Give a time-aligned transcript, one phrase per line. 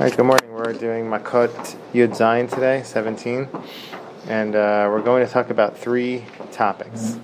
[0.00, 0.50] All right, good morning.
[0.50, 3.46] We're doing Makot Yud Zayin today, 17,
[4.28, 7.18] and uh, we're going to talk about three topics.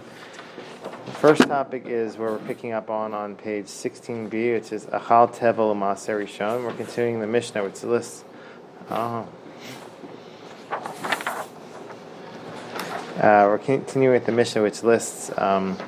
[1.07, 5.35] The first topic is where we're picking up on on page 16b, which is Achal
[5.35, 6.65] Tevel Maaser Rishon.
[6.65, 8.25] We're continuing the Mishnah, which lists.
[8.91, 9.27] Oh.
[13.17, 15.79] Uh, we're continuing with the Mishnah, which lists um,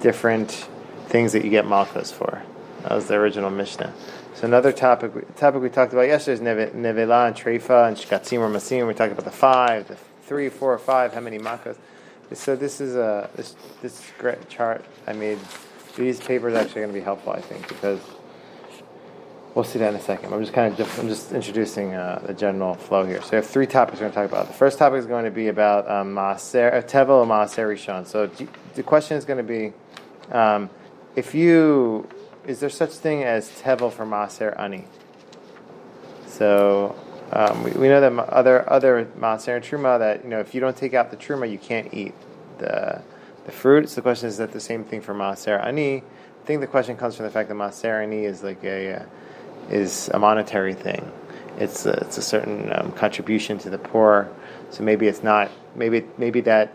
[0.00, 0.66] different
[1.08, 2.42] things that you get malchus for.
[2.84, 3.92] That was the original Mishnah.
[4.34, 8.48] So another topic topic we talked about yesterday is nevela and treifa and shkatzim or
[8.48, 8.86] masim.
[8.88, 9.96] We talked about the five, the
[10.26, 11.76] three, four, five, how many makas.
[12.32, 14.10] So this is a this this
[14.48, 15.38] chart I made.
[15.96, 18.00] These papers actually going to be helpful, I think, because
[19.54, 20.32] we'll see that in a second.
[20.32, 23.20] I'm just kind of I'm just introducing uh, the general flow here.
[23.20, 24.46] So we have three topics we're going to talk about.
[24.46, 28.06] The first topic is going to be about um, maaser, uh, tevel maaser rishon.
[28.06, 28.30] So
[28.74, 29.74] the question is going to be
[30.34, 30.70] um,
[31.16, 32.08] if you
[32.46, 34.84] is there such thing as tevel for maser ani?
[36.26, 36.96] So
[37.32, 40.60] um, we, we, know that other other maser and truma that you know if you
[40.60, 42.14] don't take out the truma you can't eat
[42.58, 43.02] the
[43.44, 43.88] the fruit.
[43.88, 45.98] So the question is that the same thing for maser ani?
[45.98, 49.04] I think the question comes from the fact that maser ani is like a uh,
[49.70, 51.10] is a monetary thing.
[51.58, 54.30] It's a, it's a certain um, contribution to the poor.
[54.70, 56.72] So maybe it's not maybe maybe that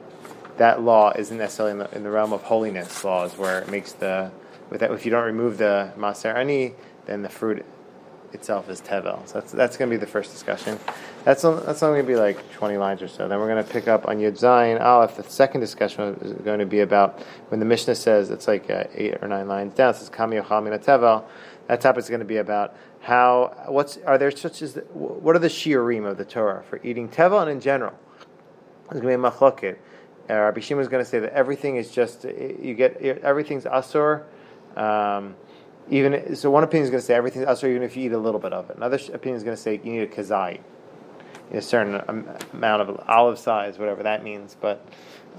[0.57, 3.93] that law isn't necessarily in the, in the realm of holiness laws where it makes
[3.93, 4.31] the
[4.71, 6.73] if you don't remove the maser ani,
[7.05, 7.65] then the fruit
[8.33, 9.27] itself is tevel.
[9.27, 10.79] So that's that's going to be the first discussion.
[11.23, 13.27] That's that's only going to be like 20 lines or so.
[13.27, 15.15] Then we're going to pick up on Yud Zayin Aleph.
[15.15, 18.85] The second discussion is going to be about when the Mishnah says it's like uh,
[18.93, 19.91] eight or nine lines down.
[19.91, 21.23] It says Kam Yochal Tevel.
[21.67, 25.39] That topic is going to be about how what's are there such as what are
[25.39, 27.93] the shiurim of the Torah for eating tevel and in general.
[28.89, 29.77] There's going to be a machloket.
[30.29, 34.23] Uh, Rabbi Shimon is going to say that everything is just you get everything's asur
[34.77, 35.35] um,
[35.89, 38.17] even so, one opinion is going to say everything's asur even if you eat a
[38.17, 38.77] little bit of it.
[38.77, 40.59] Another opinion is going to say you need a kazai,
[41.51, 41.95] a certain
[42.53, 44.55] amount of olive size, whatever that means.
[44.59, 44.85] But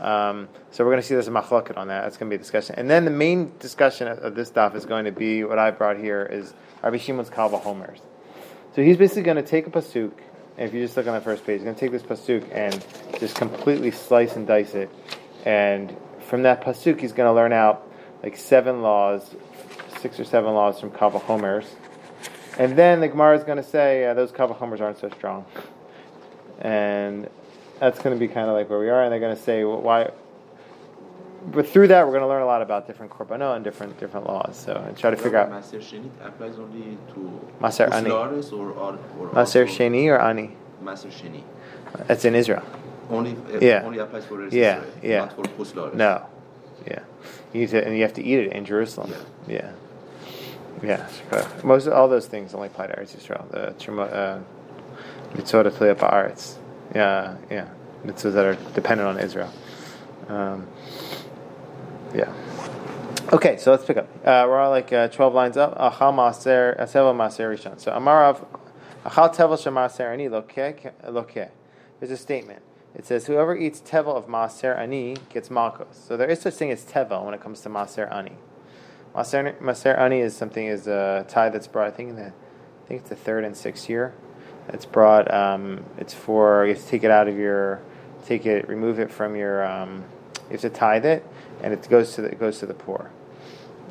[0.01, 2.03] um, so we're going to see there's a machloket on that.
[2.03, 2.77] That's going to be a discussion.
[2.79, 5.99] And then the main discussion of this stuff is going to be what I brought
[5.99, 8.01] here is Rabbi Shimon's Kalva Homers.
[8.75, 10.13] So he's basically going to take a pasuk,
[10.57, 12.49] and if you just look on the first page, he's going to take this pasuk
[12.53, 12.85] and
[13.19, 14.91] just completely slice and dice it.
[15.45, 17.88] And from that pasuk, he's going to learn out
[18.23, 19.35] like seven laws,
[20.01, 21.67] six or seven laws from Kava Homers.
[22.59, 25.45] And then the Gemara is going to say uh, those Kava Homers aren't so strong.
[26.61, 27.29] And
[27.79, 29.03] that's going to be kind of like where we are.
[29.05, 30.11] And they're going to say, well, why?
[31.47, 34.27] But through that, we're going to learn a lot about different korbanot and different different
[34.27, 34.57] laws.
[34.57, 35.51] So and try to figure out.
[35.51, 38.11] Maser Sheni applies only to Maser Ani.
[38.11, 38.29] or,
[38.73, 40.57] or, or Maser Sheni or Ani?
[40.83, 41.45] Maser Sheni.
[42.09, 42.65] That's in Israel.
[43.09, 43.83] Only, Yeah.
[43.85, 45.19] only applies for Yeah, Israel, yeah.
[45.21, 45.95] not for Puslaris.
[45.95, 46.27] No.
[46.87, 47.03] Yeah.
[47.53, 49.13] You need to, and you have to eat it in Jerusalem.
[49.47, 49.73] Yeah.
[50.83, 51.09] Yeah.
[51.31, 51.65] correct.
[51.65, 53.51] Most all those things only apply to Eretz Yisrael.
[53.51, 54.41] The uh,
[55.35, 56.57] mitzvot tliya ba'aretz.
[56.95, 57.69] Yeah, yeah.
[58.05, 59.53] Mitzvahs that are dependent on Israel.
[60.29, 60.67] Um,
[62.15, 62.33] yeah.
[63.33, 64.09] Okay, so let's pick up.
[64.25, 65.77] Uh, we're all like uh, 12 lines up.
[65.79, 67.79] Achal maser, aseva maser rishon.
[67.81, 68.47] So Amarav,
[69.05, 71.51] achal tevel shemaser ani lokeh.
[72.01, 72.63] There's a statement.
[72.95, 76.05] It says, whoever eats tevel of maser ani gets malchus.
[76.07, 78.37] So there is such thing as tevel when it comes to maser ani.
[79.15, 81.87] Maser, maser ani is something is a tie that's brought.
[81.87, 84.15] I think in the, I think it's the third and sixth year.
[84.69, 85.33] It's brought.
[85.33, 87.81] Um, it's for you have to take it out of your,
[88.27, 89.65] take it, remove it from your.
[89.65, 90.05] Um,
[90.47, 91.27] you have to tithe it,
[91.63, 93.11] and it goes to the, it goes to the poor.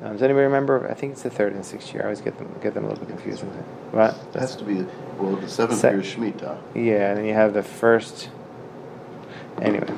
[0.01, 0.89] Um, does anybody remember?
[0.89, 2.03] I think it's the third and sixth year.
[2.03, 3.63] I always get them get them a little bit confused with it.
[3.91, 4.15] What?
[4.35, 4.85] It has to be,
[5.17, 6.59] well, the seventh Se- year Shemitah.
[6.75, 8.29] Yeah, and then you have the first.
[9.61, 9.89] Anyway,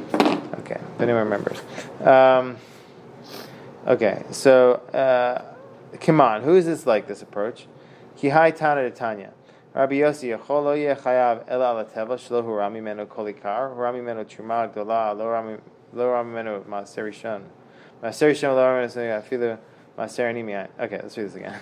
[0.60, 0.80] okay.
[0.96, 1.62] If anyone remembers.
[2.02, 2.58] Um,
[3.88, 5.56] okay, so uh,
[6.00, 7.68] come on, who is this like this approach?
[8.18, 9.34] Kihai Tana Tanya.
[9.74, 14.24] Rabbi Yossi, "Yachol lo yeh chayav ela ala teva shelo hurami meno kolikar, hurami meno
[14.24, 15.58] truma gdola, lo rami
[15.94, 17.44] lo rami meno maaser rishon,
[18.02, 19.58] maaser rishon lo rami meno afilu
[19.98, 21.60] maaser ani mi'ayin." Okay, let's read this again.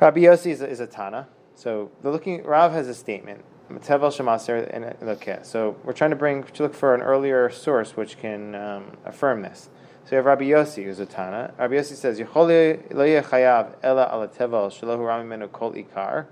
[0.00, 1.28] Rabbi Yossi is a, is a Tana.
[1.54, 3.44] So the looking Rav has a statement.
[3.70, 5.40] Tevel shemaser and okay.
[5.42, 9.42] So we're trying to bring to look for an earlier source which can um, affirm
[9.42, 9.68] this.
[10.04, 11.52] So you have Rabbi Yossi, who's a Tana.
[11.58, 16.26] Rabbi Yossi says, "Yechol lo yeh chayav ela ala tevel kol ikar."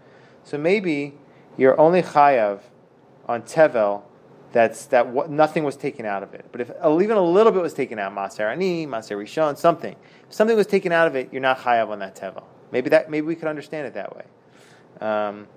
[0.45, 1.15] So maybe
[1.59, 2.61] you're only chayav
[3.27, 4.03] on tevel
[4.53, 6.47] that's that what, nothing was taken out of it.
[6.53, 9.95] But if even a little bit was taken out, maser ani, maser rishon, something,
[10.27, 12.45] if something was taken out of it, you're not chayav on that tevel.
[12.73, 14.25] Maybe that maybe we could understand it that way.
[15.07, 15.49] Um,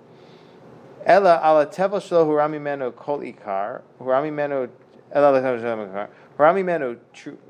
[1.06, 4.68] Ella ala tevel shelo hurami menu kol ikar hurami menu
[5.12, 6.08] ella ala tevel shelo ikar
[6.38, 6.96] hurami menu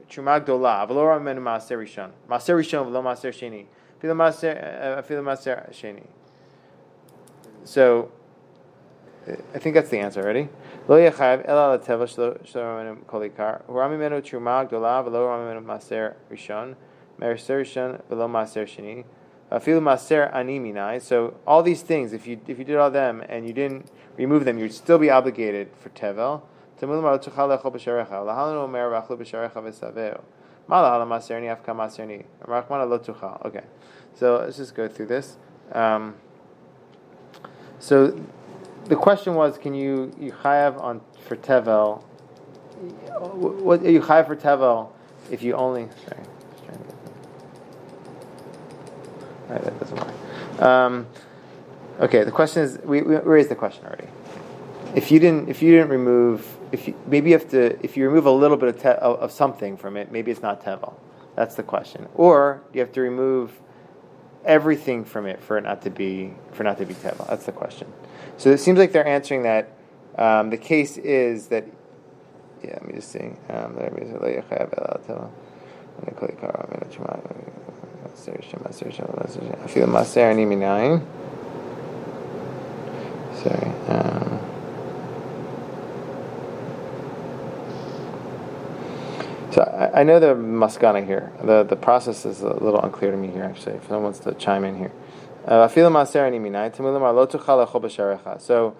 [0.08, 3.66] truma gdola v'lo hurami menu maaser rishon rishon v'lo maaser sheni
[4.00, 6.06] filo maaser uh, filo maaser sheni.
[7.64, 8.10] so
[9.54, 10.22] I think that's the answer.
[10.22, 10.48] Ready?
[10.88, 13.62] Lo yachayev ela lateva shlo shlo kolikar.
[13.68, 16.74] Rami menu truma gdola v'lo rami menu maser rishon.
[17.20, 19.04] Rishon v'lo maser sheni.
[19.50, 24.44] So all these things, if you if you did all them and you didn't remove
[24.44, 26.42] them, you'd still be obligated for tevel.
[33.44, 33.64] Okay.
[34.14, 35.36] So let's just go through this.
[35.72, 36.14] Um,
[37.78, 38.18] so
[38.84, 42.02] the question was, can you you chayav on for tevel?
[43.20, 44.90] What you chayav for tevel
[45.30, 45.88] if you only?
[46.06, 46.94] Sorry, just trying to get
[49.34, 50.62] All right, that doesn't work.
[50.62, 51.06] Um,
[52.00, 54.08] okay, the question is, we, we raised the question already.
[54.94, 58.08] If you didn't, if you didn't remove, if you, maybe you have to, if you
[58.08, 60.94] remove a little bit of, te, of, something from it, maybe it's not tevel.
[61.36, 62.08] That's the question.
[62.14, 63.60] Or you have to remove
[64.44, 67.28] everything from it for it not to be for not to be tevel.
[67.28, 67.92] That's the question.
[68.36, 69.72] So it seems like they're answering that.
[70.18, 71.66] Um, the case is that.
[72.62, 73.32] Yeah, let me just see.
[73.48, 73.76] Um,
[79.62, 81.02] I feel maser ani minayin.
[83.42, 83.72] Sorry.
[83.88, 84.40] Um,
[89.50, 91.32] So I, I know the maskana here.
[91.42, 93.42] The the process is a little unclear to me here.
[93.44, 94.92] Actually, if someone wants to chime in here.
[95.44, 95.66] Uh,
[98.38, 98.76] so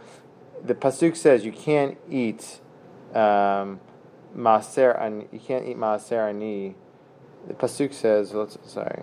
[0.64, 2.60] the pasuk says you can't eat
[3.14, 3.80] um,
[4.36, 6.76] maaser and you can't eat maaser ani.
[7.48, 8.30] The pasuk says,
[8.66, 9.02] sorry,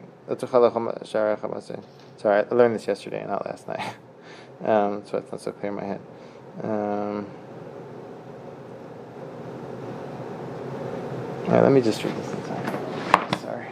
[2.18, 3.96] sorry, I learned this yesterday, not last night.
[4.66, 6.02] Um, so it's not so clear in my head.
[6.64, 7.28] Um,
[11.48, 13.40] All right, let me just read this inside.
[13.40, 13.68] Sorry.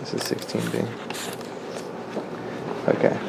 [0.00, 0.88] This is 16b.
[2.88, 3.25] Okay.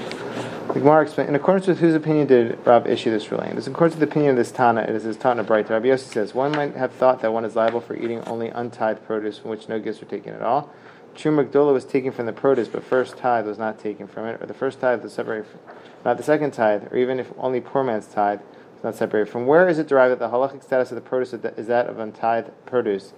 [0.78, 3.50] The Gemara explains, in accordance with whose opinion did Rab issue this ruling?
[3.50, 4.82] It is in accordance with the opinion of this Tana.
[4.82, 5.72] It is his Tana baraita.
[5.72, 9.04] Rabbi Yossi says, one might have thought that one is liable for eating only untithed
[9.04, 10.72] produce from which no gifts were taken at all.
[11.16, 14.40] True Gdola was taken from the produce, but first tithe was not taken from it,
[14.40, 15.62] or the first tithe was separated from,
[16.06, 18.42] not the second tithe, or even if only poor man's tithe
[18.76, 19.32] was not separated.
[19.32, 21.98] From where is it derived that the halachic status of the produce is that of
[21.98, 23.14] untithed produce,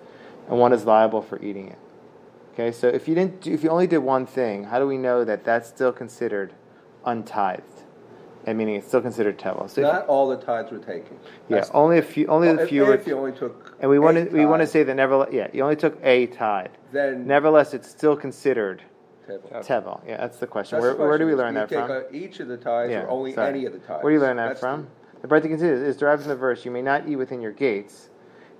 [0.47, 1.79] and one is liable for eating it?
[2.53, 4.97] Okay, so if you didn't, do, if you only did one thing, how do we
[4.97, 6.53] know that that's still considered
[7.09, 7.63] untithed?
[8.45, 9.69] And meaning it's still considered tevel.
[9.69, 11.19] So Not all the tithes were taken.
[11.49, 12.91] yeah, That's- only a few, only Well, the if- few.
[12.93, 13.75] If you only took.
[13.81, 15.27] and we want to we want to say that never.
[15.29, 16.71] Yeah, you only took a tithe.
[16.93, 17.27] Then.
[17.27, 18.81] Nevertheless, it's still considered
[19.27, 19.49] table.
[19.61, 19.99] tevel.
[20.07, 20.77] Yeah, that's the question.
[20.77, 21.91] That's Where, the where do we learn You that take from?
[21.91, 23.49] a- Each of the tithes Yeah, or only sorry.
[23.49, 24.03] any of the tithes.
[24.03, 24.87] Where do you learn that That's from?
[25.21, 28.08] The Bright consider is derived from the verse, "You may not eat within your gates."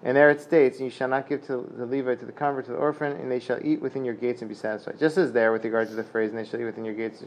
[0.02, 2.72] And there it states, "You shall not give to the Levite, to the convert, to
[2.72, 5.52] the orphan, and they shall eat within your gates and be satisfied." Just as there,
[5.52, 7.22] with regard to the phrase, "And they shall eat within your gates,"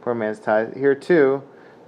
[0.00, 0.74] poor man's tithe.
[0.74, 1.42] Here too,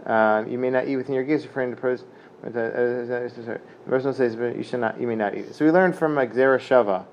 [0.06, 2.04] um, you may not eat within your gates, referring to the pros.
[2.46, 5.72] uh, The verse says, "But you shall not, you may not eat it." So we
[5.72, 7.06] learn from like Zera Shava.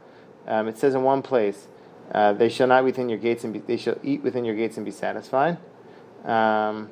[0.48, 1.68] Um, it says in one place,
[2.14, 4.78] uh, "They shall not within your gates and be, they shall eat within your gates
[4.78, 5.58] and be satisfied."
[6.24, 6.90] Um,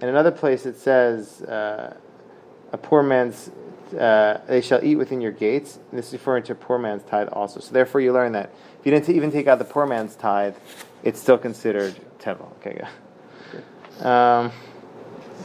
[0.00, 1.94] in another place, it says, uh,
[2.72, 3.50] "A poor man's
[3.92, 7.28] uh, they shall eat within your gates." And this is referring to poor man's tithe
[7.32, 7.60] also.
[7.60, 8.50] So therefore, you learn that
[8.80, 10.54] if you didn't even take out the poor man's tithe,
[11.02, 12.52] it's still considered tevel.
[12.58, 12.80] Okay,
[13.50, 14.06] good.
[14.06, 14.52] Um,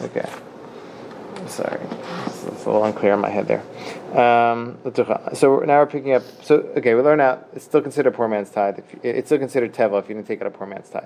[0.03, 0.29] okay.
[1.48, 1.79] Sorry,
[2.25, 3.62] it's, a little unclear in my head there.
[4.19, 4.77] Um,
[5.34, 6.24] so now we're picking up.
[6.43, 7.48] So okay, we learn out.
[7.53, 8.79] It's still considered poor man's tithe.
[8.79, 11.03] If it's still considered tevel if you didn't take out a poor man's tithe.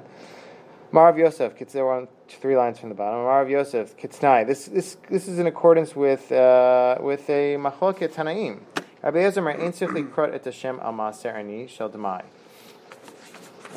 [0.93, 3.21] Marav Yosef, there on three lines from the bottom.
[3.21, 4.45] Marav Yosef, Kitznai.
[4.45, 8.59] This this this is in accordance with uh, with a machloket Tanaim.
[9.01, 12.23] Rabbi Eliezer Ein Tzich Likrot et Hashem al Maaser Ani Shel Demai.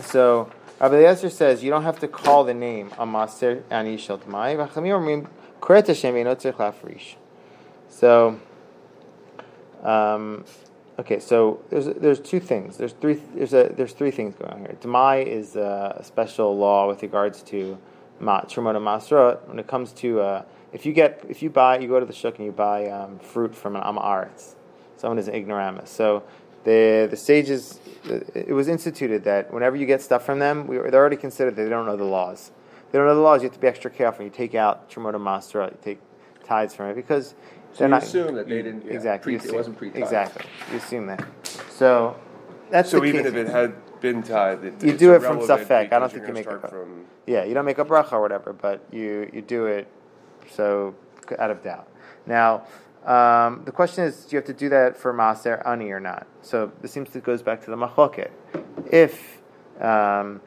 [0.03, 4.19] So Rabbi Eliezer says you don't have to call the name al Maaser Ani Shel
[4.19, 4.55] Demai.
[4.55, 5.27] V'Chamim
[5.63, 7.15] Omrim Hashem Eino Tzich Lafrish.
[7.89, 8.39] So.
[9.83, 10.45] Um,
[10.99, 12.79] Okay, so there's there's two things.
[12.79, 14.77] There's three there's a there's three things going on here.
[14.81, 17.77] Demai is a special law with regards to
[18.19, 19.49] ma, trumot and.
[19.49, 22.15] When it comes to uh, if you get if you buy you go to the
[22.15, 24.55] shuk and you buy um, fruit from an amaretz,
[24.97, 25.91] someone is an ignoramus.
[25.91, 26.23] So
[26.65, 27.79] the the sages
[28.35, 31.63] it was instituted that whenever you get stuff from them, we, they're already considered that
[31.63, 32.53] they don't know the laws.
[32.91, 33.43] They don't know the laws.
[33.43, 34.25] You have to be extra careful.
[34.25, 35.73] You take out trumot and masrot.
[35.73, 35.99] You take
[36.43, 37.35] tithes from it because
[37.77, 38.85] they're you not assume that they didn't.
[38.87, 39.25] yeah, exactly.
[39.25, 40.03] pre- you it assume- wasn't pre-tithe.
[40.03, 40.47] Exactly.
[40.73, 41.25] You assume that.
[41.71, 42.17] So
[42.71, 43.33] that's So the even case.
[43.33, 45.93] if it had been tied, it, You it's do it from irrelevant Safek.
[45.93, 46.71] I don't because think you're you make gonna it start up.
[46.71, 47.05] from.
[47.27, 49.89] yeah, you don't make a bracha or whatever, but you you do it
[50.51, 50.95] so
[51.39, 51.89] out of doubt.
[52.27, 52.63] Now,
[53.05, 56.27] um, the question is, do you have to do that for Maser Ani or not?
[56.43, 58.31] So this seems to goes back to the Machloket.
[58.91, 59.39] If
[59.81, 60.41] um,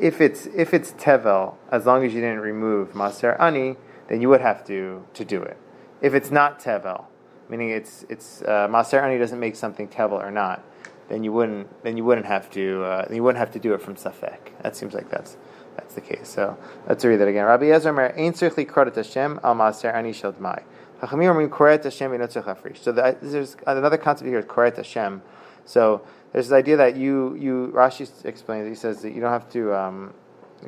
[0.00, 3.76] if it's if it's tevel, as long as you didn't remove Maser Ani,
[4.08, 5.56] then you would have to to do it.
[6.00, 7.04] If it's not tevel,
[7.48, 10.64] meaning it's it's uh, Maser Ani doesn't make something tevel or not,
[11.08, 13.82] then you wouldn't then you wouldn't have to uh, you wouldn't have to do it
[13.82, 14.38] from Safek.
[14.62, 15.36] That seems like that's
[15.76, 16.28] that's the case.
[16.28, 16.56] So
[16.88, 17.44] let's read that again.
[17.44, 20.62] Rabbi Yezer Mer Ein Tzrich Likrodet Hashem Al Maser Ani Shel Dmai.
[21.00, 22.78] Chachamim mean Koret Hashem Lafrish.
[22.78, 25.22] So the, there's another concept here, Koret Hashem.
[25.64, 26.02] So
[26.32, 28.68] there's this idea that you you Rashi explains.
[28.68, 30.14] He says that you don't have to um,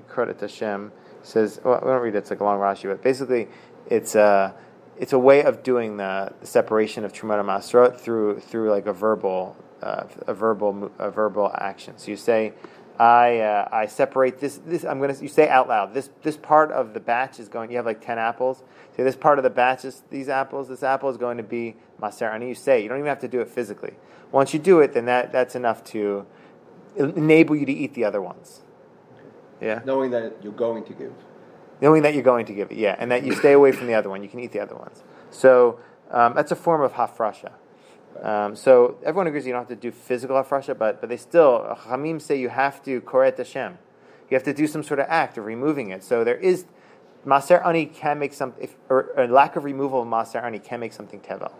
[0.08, 0.92] Koret Hashem.
[1.20, 2.18] He says well, we don't read it.
[2.18, 3.48] It's like a long Rashi, but basically
[3.88, 4.54] it's a
[5.02, 8.92] it's a way of doing the, separation of Trumot and Masrot through through like a
[8.92, 11.98] verbal uh, a verbal a verbal action.
[11.98, 12.52] So you say,
[13.00, 16.70] I uh, I separate this this I'm gonna you say out loud this this part
[16.70, 17.72] of the batch is going.
[17.72, 18.62] You have like ten apples.
[18.96, 20.68] Say this part of the batch is these apples.
[20.68, 22.32] This apple is going to be maser.
[22.32, 23.94] And you say you don't even have to do it physically.
[24.30, 26.24] Once you do it, then that that's enough to
[26.96, 28.62] enable you to eat the other ones.
[29.60, 31.12] Yeah, Knowing that you're going to give.
[31.82, 32.78] Knowing that you're going to give it.
[32.78, 34.22] Yeah, and that you stay away from the other one.
[34.22, 35.02] You can eat the other ones.
[35.30, 37.52] So um, that's a form of hafrasha.
[38.22, 41.76] Um, so everyone agrees you don't have to do physical hafrasha, but but they still
[41.86, 43.78] Hamim say you have to koret Hashem.
[44.30, 46.04] You have to do some sort of act of removing it.
[46.04, 46.66] So there is
[47.26, 50.78] maser ani can make some if, or a lack of removal of maser ani can
[50.80, 51.52] make something tevel.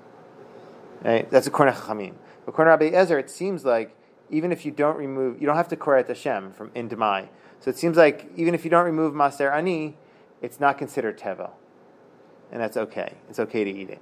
[1.03, 1.29] Right?
[1.31, 2.15] That's according to Hamim.
[2.47, 3.97] According to Rabbi Ezer, it seems like
[4.31, 7.29] even if you don't remove, you don't have to koret Hashem from in Demai.
[7.61, 9.97] So it seems like even if you don't remove maser ani,
[10.43, 11.51] it's not considered tevel,
[12.51, 13.15] and that's okay.
[13.31, 14.01] It's okay to eat it.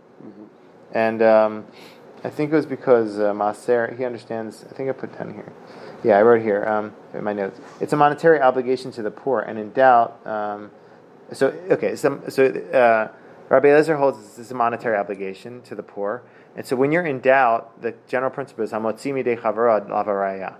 [0.93, 1.67] And um,
[2.25, 5.53] I think it was because uh, Maser, he understands, I think I put down here.
[6.03, 7.61] Yeah, I wrote here um, in my notes.
[7.81, 10.71] It's a monetary obligation to the poor, and in doubt, um,
[11.33, 13.09] so, okay, so, so uh,
[13.49, 16.23] Rabbi Eliezer holds this is a monetary obligation to the poor.
[16.57, 20.57] And so when you're in doubt, the general principle is Hamotzimi de Chavarad Lavaraya.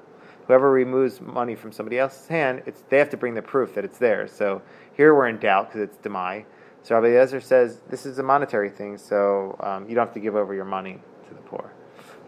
[0.47, 3.85] Whoever removes money from somebody else's hand, it's, they have to bring the proof that
[3.85, 4.33] it's theirs.
[4.33, 4.63] So
[5.01, 6.45] here we're in doubt because it's Demai.
[6.83, 10.21] So Rabbi Eliezer says this is a monetary thing, so um, you don't have to
[10.21, 11.73] give over your money to the poor.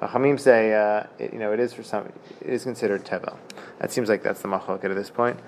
[0.00, 2.06] Hamim say, uh, it, you know, it is for some,
[2.40, 3.36] it is considered tevel.
[3.78, 5.38] That seems like that's the machloket at this point.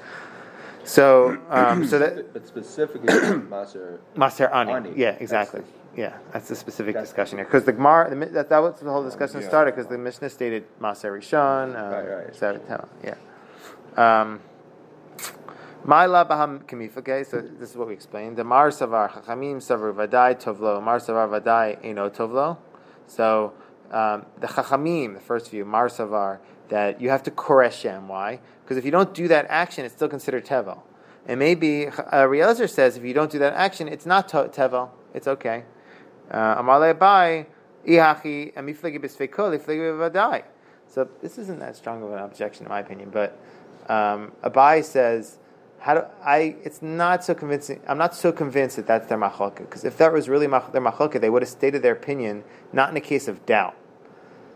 [0.85, 3.09] So, um, so that But specifically,
[3.55, 3.99] Maser.
[4.17, 4.73] Maser ani.
[4.73, 4.93] Ani.
[4.95, 5.61] Yeah, That's exactly.
[5.63, 7.47] the- yeah, that's the specific That's- discussion here.
[7.47, 9.49] Because the Gemara, the, that, that was the whole discussion Yeah.
[9.49, 11.69] started because the Mishnah stated Maser Rishon.
[11.75, 12.85] Um, Right, right.
[13.03, 13.15] Yeah.
[13.97, 14.41] Um,
[15.85, 16.97] my la baham kamif.
[16.97, 18.37] Okay, so this is what we explained.
[18.37, 20.83] The mar savar chachamim savar vadai tovlo.
[20.83, 22.57] Mar savar vadai eno tovlo.
[23.07, 23.53] So
[23.91, 26.39] um, the chachamim, the first view, mar savar,
[26.69, 28.07] that you have to koreshem.
[28.07, 28.41] Why?
[28.63, 30.81] Because if you don't do that action, it's still considered tevel.
[31.27, 34.91] And maybe uh, Reelzer says if you don't do that action, it's not tevel.
[35.13, 35.65] It's okay.
[36.31, 37.47] Uh, Amale bai
[37.87, 40.45] ihachi amiflegi b'sfeikol iflegi vadai.
[40.89, 43.11] So this isn't that strong of an objection, in my opinion.
[43.11, 43.39] But
[43.89, 45.39] um, Abaye says,
[45.85, 47.81] "How do I?" It's not so convincing.
[47.87, 49.65] I'm not so convinced that that's their machlokah.
[49.69, 52.89] Because if that was really mach, their machlokah, they would have stated their opinion not
[52.91, 53.77] in a case of doubt,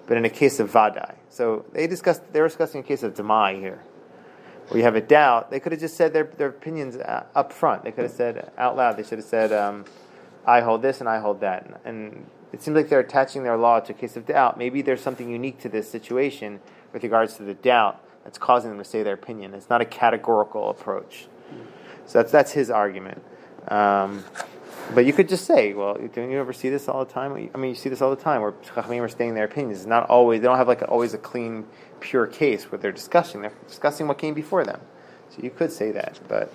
[0.07, 1.17] but in a case of vadai.
[1.29, 2.23] So they discussed.
[2.33, 3.81] They were discussing a case of demai here,
[4.69, 5.51] where you have a doubt.
[5.51, 7.85] They could have just said their their opinions uh, up front.
[7.85, 8.97] They could have said out loud.
[8.97, 9.85] They should have said, um,
[10.47, 13.81] "I hold this and I hold that." And it seems like they're attaching their law
[13.81, 14.57] to a case of doubt.
[14.57, 16.61] Maybe there's something unique to this situation
[16.95, 19.55] with regards to the doubt that's causing them to say their opinion.
[19.55, 21.29] It's not a categorical approach.
[22.05, 23.23] So that's that's his argument.
[23.69, 24.23] Um,
[24.95, 27.33] but you could just say, well, don't you ever see this all the time?
[27.33, 29.79] I mean, you see this all the time where Chachamim are stating their opinions.
[29.79, 31.65] It's not always, they don't have like a, always a clean,
[32.01, 33.41] pure case where they're discussing.
[33.41, 34.81] They're discussing what came before them.
[35.31, 36.53] So you could say that, but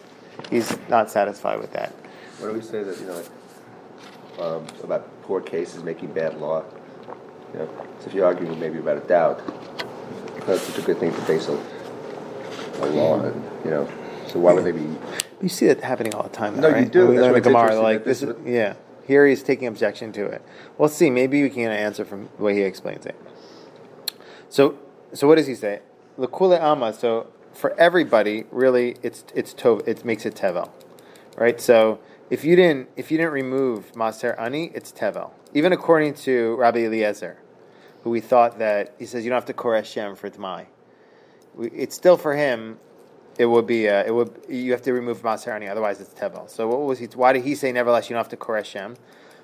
[0.52, 1.90] he's not satisfied with that.
[2.38, 6.64] What do we say that, you know, like, um, about poor cases making bad law?
[7.52, 9.42] You know, so if you're arguing maybe about a doubt,
[10.46, 11.54] that's such a good thing to base a,
[12.82, 13.88] a law on, you know.
[14.28, 14.86] So why would they be
[15.42, 16.92] You see that happening all the time, though, No, you right?
[16.92, 17.00] do.
[17.08, 18.74] When we learn the Gemara, like this, this is, is- yeah.
[19.06, 20.42] Here he's taking objection to it.
[20.78, 21.10] We'll see.
[21.10, 23.16] Maybe we can get an answer from the way he explains it.
[24.48, 24.78] So,
[25.14, 25.82] so what does he say?
[26.18, 26.94] Lekule ama.
[26.94, 29.86] So for everybody, really, it's it's tov.
[29.88, 30.70] It makes it tevel,
[31.38, 31.60] right?
[31.60, 35.32] So if you didn't if you didn't remove maser ani, it's tevel.
[35.54, 37.38] Even according to Rabbi Eliezer,
[38.04, 40.66] who we thought that he says you don't have to koresh shem for tmai.
[41.60, 42.80] It's still for him.
[43.38, 43.90] It would be.
[43.90, 44.46] Uh, it would.
[44.50, 46.50] You have to remove maser ani, otherwise it's tevel.
[46.50, 47.06] So what was he?
[47.08, 48.96] Why did he say nevertheless you don't have to koresh shem?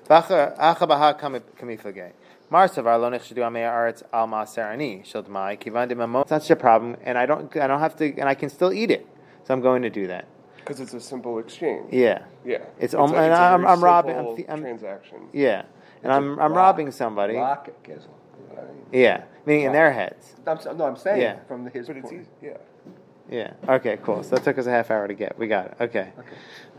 [0.08, 2.12] V'acha- acha baha kami- kamiflagei.
[2.50, 6.22] Mar savar lo nechshedu amei haaretz al maser ani shel tmai kivan demamon.
[6.22, 7.54] It's not such a problem, and I don't.
[7.56, 9.06] I don't have to, and I can still eat it.
[9.44, 10.26] So I'm going to do that.
[10.56, 11.92] Because it's a simple exchange.
[11.92, 12.22] Yeah.
[12.44, 12.58] Yeah.
[12.78, 15.28] It's a- almo- a and I'm- I'm robbing- I'm I'm- transaction.
[15.32, 15.62] Yeah,
[16.04, 17.34] and I'm I'm robbing somebody.
[17.36, 17.98] Rock Gezel.
[17.98, 18.19] I mean,
[18.92, 20.34] Yeah, meaning in their heads.
[20.46, 21.38] I'm, no, I'm saying Yeah.
[21.46, 22.20] from his But it's point.
[22.22, 22.56] easy, yeah.
[23.30, 23.52] Yeah.
[23.76, 23.96] Okay.
[24.02, 24.22] Cool.
[24.24, 25.38] So that took us a half hour to get.
[25.38, 25.74] We got it.
[25.80, 26.12] Okay.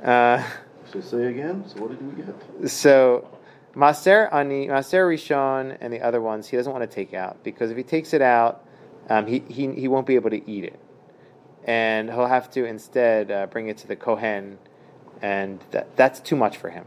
[0.04, 0.44] Uh,
[0.92, 1.64] So say again.
[1.68, 2.70] So what did we get?
[2.70, 3.28] so
[3.74, 7.72] Maser Ani, Maser Rishon, and the other ones he doesn't want to take out because
[7.72, 8.66] if he takes it out,
[9.10, 10.78] um, he, he he won't be able to eat it,
[11.64, 14.58] and he'll have to instead uh, bring it to the kohen,
[15.22, 16.86] and that that's too much for him.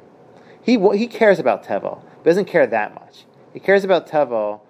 [0.62, 3.24] He wa- he cares about tevel, but doesn't care that much.
[3.54, 4.60] He cares about tevel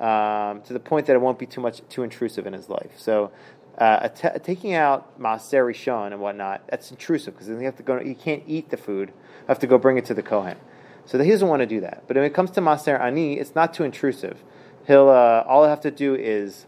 [0.00, 2.92] um, to the point that it won't be too much too intrusive in his life.
[2.96, 3.30] So.
[3.78, 7.98] Uh, taking out Maser Rishon and whatnot, that's intrusive because then you have to go.
[7.98, 9.08] You can't eat the food.
[9.08, 10.58] You have to go bring it to the kohen.
[11.06, 12.04] So he doesn't want to do that.
[12.06, 14.42] But when it comes to Maser Ani, it's not too intrusive.
[14.86, 16.66] He'll uh, all he'll have to do is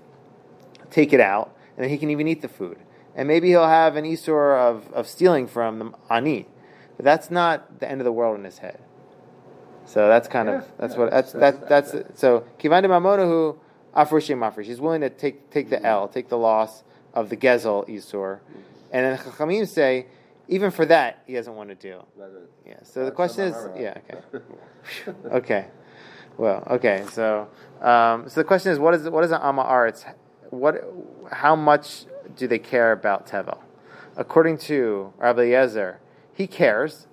[0.91, 2.79] take it out, and then he can even eat the food.
[3.15, 6.49] And maybe he'll have an isur of, of stealing from the ani,
[6.97, 8.81] but that's not the end of the world in his head.
[9.85, 13.57] So that's kind of that's what that's that's that's so kivan mamonahu
[13.95, 14.65] mafresh.
[14.65, 16.83] He's willing to take take the L, take the loss
[17.15, 18.41] of the gezel isur,
[18.93, 20.07] and then chachamim say
[20.49, 22.03] even for that he doesn't want to do.
[22.67, 22.75] Yeah.
[22.83, 24.45] So the question is, yeah, okay.
[25.33, 25.67] okay.
[26.37, 27.05] Well, okay.
[27.13, 27.49] So,
[27.81, 30.05] um, so the question is, what is what is an ama aretz?
[30.51, 30.85] What,
[31.31, 32.05] how much
[32.37, 33.59] do they care about tevel?
[34.17, 35.97] According to Rabbi Yezer,
[36.35, 37.07] he cares,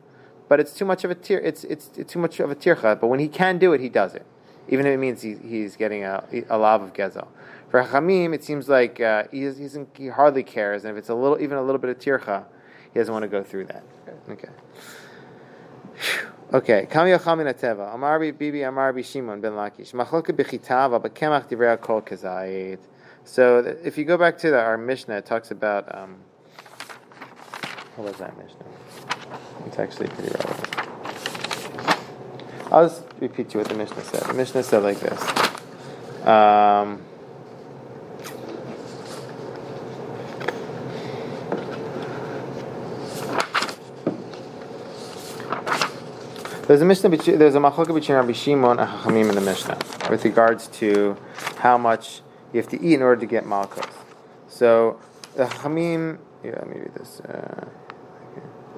[0.49, 1.37] but it's too much of a tir.
[1.37, 2.99] It's, it's it's too much of a tircha.
[2.99, 4.25] But when he can do it, he does it,
[4.67, 7.27] even if it means he, he's getting a, a lav of gezel.
[7.69, 9.49] For Hamim, it seems like uh, he,
[9.95, 12.45] he hardly cares, and if it's a little, even a little bit of tircha,
[12.91, 13.83] he doesn't want to go through that.
[14.27, 14.49] Okay.
[16.51, 20.33] Okay, Kam Yochamin Ateva, Amar Bi Bibi Amar Bi Shimon ben Lakish, Machloka
[21.79, 22.01] Kol.
[23.23, 26.17] So if you go back to the, our Mishnah, it talks about, um,
[27.97, 28.78] what was that Mishnah?
[29.65, 30.75] It's actually pretty relevant.
[32.71, 34.23] I'll just repeat you what the Mishnah said.
[34.23, 36.27] The Mishnah said like this.
[36.27, 37.03] Um,
[46.69, 47.09] There's a Mishnah.
[47.09, 49.79] There's a machloka between Rabbi Shimon and Chachamim in the Mishnah
[50.11, 51.17] with regards to
[51.57, 52.21] how much
[52.53, 53.87] you have to eat in order to get malchus.
[54.47, 54.99] So
[55.35, 56.19] the Chachamim.
[56.43, 57.21] Yeah, let me read this.
[57.21, 57.65] Uh,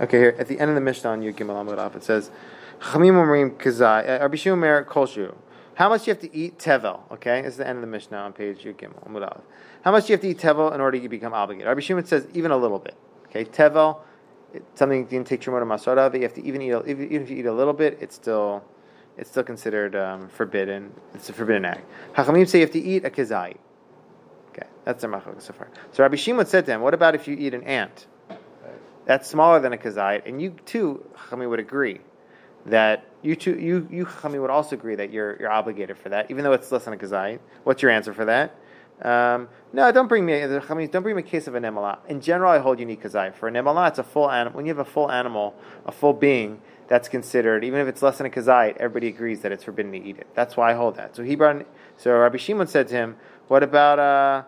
[0.01, 2.31] okay, here at the end of the Mishnah on Yud Gimel Amud it says
[2.79, 4.09] Chachamim Omrim Kazai.
[4.09, 5.35] uh, Rabbi Shimon Mer Kolshu.
[5.75, 7.01] How much do you have to eat tevel?
[7.11, 9.41] Okay, this is the end of the Mishnah on page Yud Gimel Amud.
[9.83, 11.67] How much do you have to eat tevel in order to become obligated?
[11.67, 12.95] Rabbi Shimon says even a little bit.
[13.27, 14.01] Okay, tevel
[14.75, 17.37] something you didn't take tremor masada, but you have to even eat even if you
[17.37, 18.63] eat a little bit, it's still
[19.17, 20.91] it's still considered um, forbidden.
[21.13, 21.85] It's a forbidden act.
[22.13, 23.57] Hachamim say you have to eat a kazait.
[24.49, 25.69] Okay, that's their machlok so far.
[25.91, 28.07] So Rabbi Shimon said to him, "What about if you eat an ant?
[29.05, 32.01] That's smaller than a kazait, and you too, Hachamim would agree
[32.67, 36.29] that you too, you you Hachamim would also agree that you're you're obligated for that,
[36.29, 37.39] even though it's less than a kazait.
[37.63, 38.55] What's your answer for that?"
[39.01, 40.33] Um, no, don't bring me.
[40.33, 41.97] Chachamim, don't bring me a case of an emala.
[42.07, 43.33] In general, I hold you need kazai.
[43.33, 44.57] For an emala, it's a full animal.
[44.57, 45.55] When you have a full animal,
[45.87, 47.63] a full being, that's considered.
[47.63, 50.27] Even if it's less than a kazai, everybody agrees that it's forbidden to eat it.
[50.35, 51.15] That's why I hold that.
[51.15, 51.65] So he brought.
[51.97, 53.15] So Rabbi Shimon said to him,
[53.47, 54.43] "What about uh,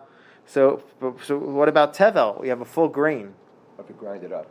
[0.46, 0.84] so
[1.24, 2.40] so what about tevel?
[2.40, 3.34] We have a full grain.
[3.76, 4.46] Have to grind it up.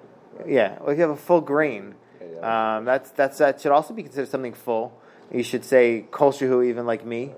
[0.48, 2.78] Yeah, well, if you have a full grain, Okay, yeah.
[2.78, 4.92] um, that's that's that should also be considered something full.
[5.32, 7.32] You should say kol shuhu even like me,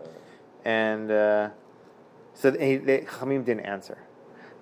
[0.63, 1.49] and uh,
[2.33, 3.97] so they, they, Chamim didn't answer,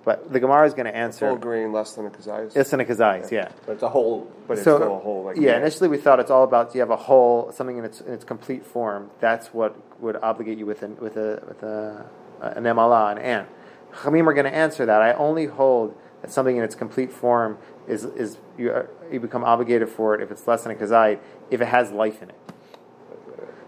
[0.04, 1.28] but the Gemara is going to answer.
[1.28, 2.56] Full grain less than a kazayas.
[2.56, 3.50] It's in a kazais, yeah.
[3.66, 4.30] But it's a whole.
[4.46, 6.80] but it's So- still a whole like yeah, initially we thought it's all about you
[6.80, 9.10] have a whole something in its in its complete form.
[9.20, 12.04] That's what would obligate you with an with a with a
[12.40, 13.48] an emala an ant.
[13.92, 15.00] Chamim are going to answer that.
[15.02, 15.96] I only hold
[16.30, 20.30] something in its complete form is is you are, you become obligated for it if
[20.30, 21.18] it's less than a kazait
[21.50, 22.38] if it has life in it,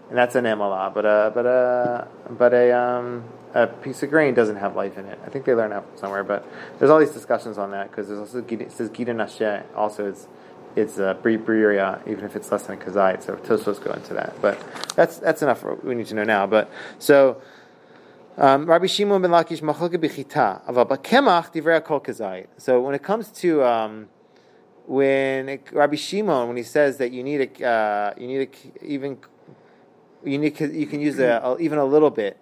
[0.09, 0.93] and that's an emala.
[0.93, 4.75] But a but uh, a uh, but a um, a piece of grain doesn't have
[4.75, 5.19] life in it.
[5.25, 6.45] I think they learn that from somewhere, but
[6.79, 8.89] there's all these discussions on that because there's also it says
[9.75, 10.27] also is
[10.75, 13.23] it's a bri even if it's less than a kazait.
[13.23, 14.61] So Tosos go into that, but
[14.95, 16.47] that's that's enough we need to know now.
[16.47, 17.41] But so.
[18.39, 22.45] Um, Rabbi Shimon ben Lakish machlokes b'chita, aval b'kemach divrei kol kazait.
[22.57, 24.09] So when it comes to um,
[24.85, 28.85] when it, Rabbi Shimon, when he says that you need a uh, you need a,
[28.85, 29.17] even
[30.23, 32.37] you need you can use a, a- even a little bit.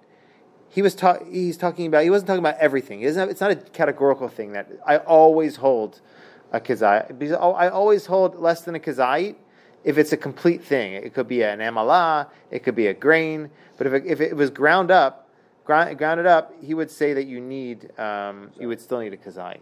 [0.68, 3.00] He was ta- he's talking about he wasn't talking about everything.
[3.00, 6.02] He doesn't it's not a categorical thing that I always hold
[6.52, 9.36] a kazait because I always hold less than a kazait
[9.86, 10.92] if it's a complete thing.
[10.92, 14.36] It could be an amala, it could be a grain, but if it, if it
[14.36, 15.25] was ground up,
[15.66, 19.18] ground, grounded up, he would say that you need um, you would still need a
[19.18, 19.60] kazait.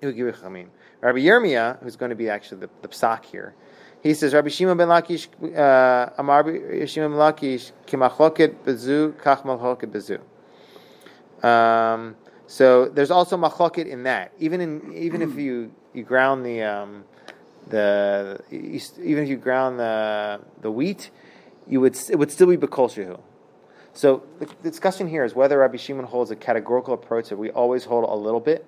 [0.00, 0.68] He would give you chamim.
[1.00, 3.54] Rabbi Yirmiyah, who's going to be actually the, the psak here,
[4.02, 6.42] He says, Rabbi Shimon ben Lakish, uh, Amar
[6.86, 10.20] Shimon ben Lakish, kimachloket bezu, kach malchoket bezu.
[11.46, 14.32] Um, so there's also machloket in that.
[14.38, 17.04] Even in even if you you ground the um,
[17.68, 21.10] the even if you ground the the wheat,
[21.68, 23.20] you would it would still be bekol shehu.
[23.92, 27.84] So the discussion here is whether Rabbi Shimon holds a categorical approach that we always
[27.84, 28.66] hold a little bit.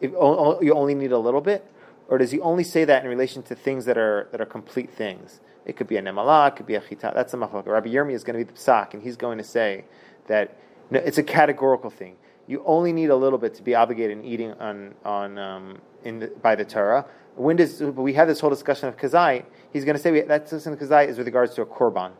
[0.00, 1.70] If you only need a little bit,
[2.08, 4.92] or does he only say that in relation to things that are that are complete
[4.92, 5.40] things?
[5.64, 7.12] It could be a nemala, it could be a chita.
[7.14, 7.66] That's a machlok.
[7.66, 9.84] Rabbi Yirmi is going to be the psak, and he's going to say
[10.26, 10.58] that
[10.90, 12.16] no, it's a categorical thing.
[12.46, 16.20] You only need a little bit to be obligated in eating on on um, in
[16.20, 17.06] the, by the Torah.
[17.36, 19.44] When does we have this whole discussion of kazait?
[19.72, 22.12] He's going to say that discussion of kazait is with regards to a korban.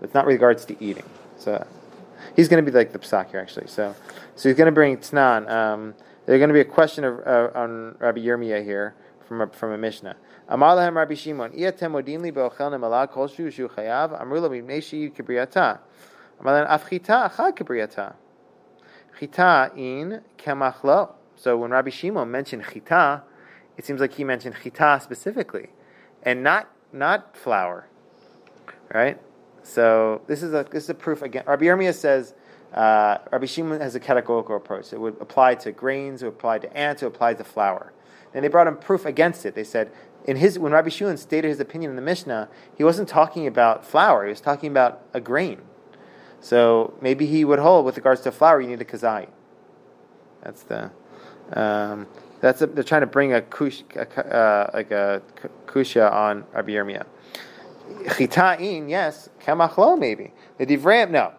[0.00, 1.04] It's not with regards to eating.
[1.42, 1.66] So
[2.36, 3.66] he's going to be like the psak here actually.
[3.66, 3.94] So
[4.36, 5.50] so he's going to bring tnan.
[5.50, 8.94] Um, there's going to be a question of, uh, on Rabbi Yirmiyah here
[9.26, 10.16] from a, from a Mishnah.
[10.48, 14.82] Amar lahem Rabbi Shimon, Iyatem modin li be'ochel nemala kol shu chayav, amru lo mibnei
[14.82, 15.80] she'id kibriyata.
[16.40, 18.14] Amar lahem af chita kibriyata.
[19.18, 21.14] Chita in kemach lo.
[21.34, 23.22] So when Rabbi Shimon mentioned chita,
[23.76, 25.70] it seems like he mentioned chita specifically,
[26.22, 27.88] and not not flour,
[28.94, 29.18] right?
[29.62, 31.44] So this is a this is a proof again.
[31.46, 32.34] Rabbi Yirmiyah says
[32.74, 34.92] uh, Rabbi Shimon has a categorical approach.
[34.92, 37.92] It would apply to grains, it would apply to ants, it would apply to flour.
[38.34, 39.54] And they brought him proof against it.
[39.54, 39.90] They said
[40.24, 43.84] in his when Rabbi Shimon stated his opinion in the Mishnah, he wasn't talking about
[43.84, 44.24] flour.
[44.24, 45.60] He was talking about a grain.
[46.40, 49.28] So maybe he would hold with regards to flour, you need a kazai.
[50.42, 50.90] That's the.
[51.52, 52.06] Um,
[52.40, 55.22] that's a, they're trying to bring a kush, a, uh, like a
[55.66, 57.06] kusha on Rabbi Yirmiyah.
[58.04, 59.28] Chita'in, yes.
[59.44, 60.32] Kamachlo, maybe.
[60.58, 61.32] The Divram, no.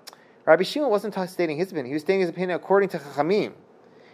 [0.45, 1.87] Rabbi Shimon wasn't stating his opinion.
[1.87, 3.53] He was stating his opinion according to Chachamim.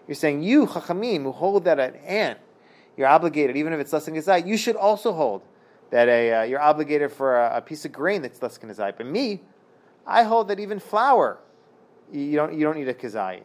[0.07, 2.39] You're saying, you, Chachamim, who hold that an ant,
[2.97, 5.41] you're obligated, even if it's less than Gazai, you should also hold
[5.89, 8.95] that a, uh, you're obligated for a, a, piece of grain that's less than Gazai.
[8.95, 9.41] But me,
[10.05, 11.39] I hold that even flour,
[12.11, 13.41] you don't, you don't need a Kazai.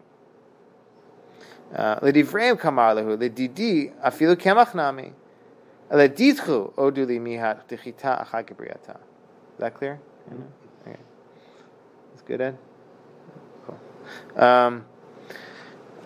[1.73, 4.75] L'divrei kamar lehu, l'didi, afilu kemach
[9.55, 10.01] Is that clear?
[10.87, 10.99] Okay.
[12.11, 12.59] That's good, Ed?
[13.67, 14.43] Cool.
[14.43, 14.85] Um,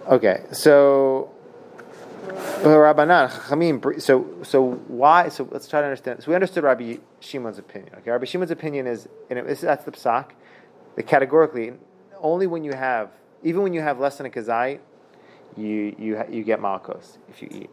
[0.09, 1.31] okay, so
[2.29, 4.03] Rabbanan, Chachamim.
[4.03, 5.29] So, so why?
[5.29, 6.22] So let's try to understand.
[6.22, 7.94] So we understood Rabbi Shimon's opinion.
[7.98, 10.33] Okay, Rabbi Shimon's opinion is, and it, that's the psak.
[10.96, 11.72] The categorically,
[12.20, 13.11] only when you have,
[13.42, 14.81] even when you have less than a kazai,
[15.57, 17.70] you you you get malchus if you eat.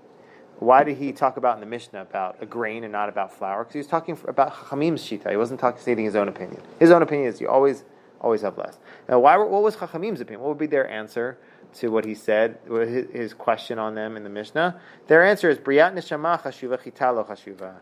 [0.60, 3.64] Why did he talk about in the Mishnah about a grain and not about flour?
[3.64, 5.30] Because he was talking about Chachamim's shita.
[5.30, 6.62] He wasn't talking stating his own opinion.
[6.80, 7.84] His own opinion is you always
[8.22, 8.80] always have less.
[9.10, 9.36] Now, why?
[9.38, 10.42] What was Chachamim's opinion?
[10.42, 11.38] What would be their answer
[11.76, 12.58] to what he said?
[12.70, 14.80] His, his question on them in the Mishnah.
[15.08, 17.76] Their answer is Briat neshama chashuva chitalo chashuva.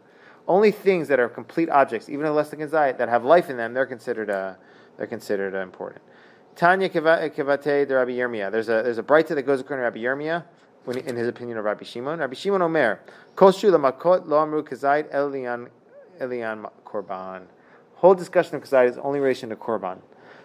[0.47, 3.57] Only things that are complete objects, even a less than kazayit, that have life in
[3.57, 4.55] them, they're considered uh,
[4.97, 6.01] they're considered uh, important.
[6.55, 8.51] Tanya kevate de Rabbi Yirmiyah.
[8.51, 10.43] There's a there's a baraita that goes according to Rabbi Yirmiyah
[10.85, 12.19] when, in his opinion of Rabbi Shimon.
[12.19, 12.99] Rabbi Shimon Omer,
[13.35, 15.69] Koshu lamakot lo amru kazayit elian
[16.19, 17.43] elian korban.
[17.95, 19.99] Whole discussion of kazayit is only relation to korban,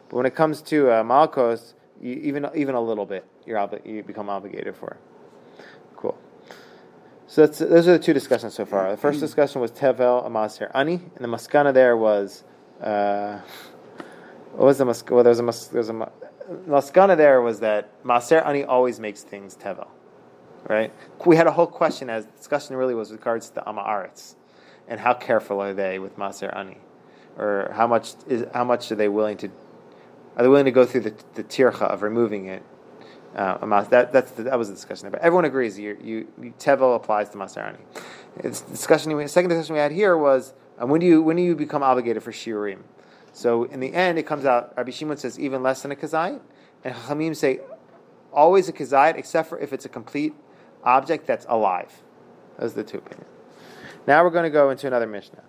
[0.08, 3.84] but when it comes to uh, malkos, you, even even a little bit, you're obli-
[3.84, 4.96] you become obligated for.
[5.96, 6.16] Cool.
[7.26, 8.90] So those are the two discussions so far.
[8.90, 12.44] The first discussion was Tevel Amaser Ani, and the maskana there was.
[12.80, 13.40] Uh,
[14.52, 16.10] what was the mas- well, there was a, mas- there was a
[16.68, 19.88] maskana there was that Maser Ani always makes things Tevel
[20.66, 20.92] right?
[21.24, 24.34] We had a whole question as discussion really was with regards to the Amaretz
[24.88, 26.78] and how careful are they with Maser Ani,
[27.36, 29.48] or how much is how much are they willing to
[30.36, 32.62] are they willing to go through the, the tircha of removing it?
[33.36, 35.02] Uh, that that's the, that was the discussion.
[35.04, 35.10] there.
[35.10, 37.78] But everyone agrees you, you, you tevel applies to Maser Ani.
[38.38, 39.28] It's discussion.
[39.28, 42.22] Second discussion we had here was um, when do you when do you become obligated
[42.22, 42.80] for shiurim?
[43.32, 44.72] So in the end, it comes out.
[44.76, 46.40] Rabbi Shimon says even less than a kazayit,
[46.82, 47.60] and Hamim say
[48.32, 50.34] always a kazayit, except for if it's a complete
[50.84, 52.02] object that's alive.
[52.58, 53.30] Are the two opinions.
[54.06, 55.42] Now we're going to go into another Mishnah.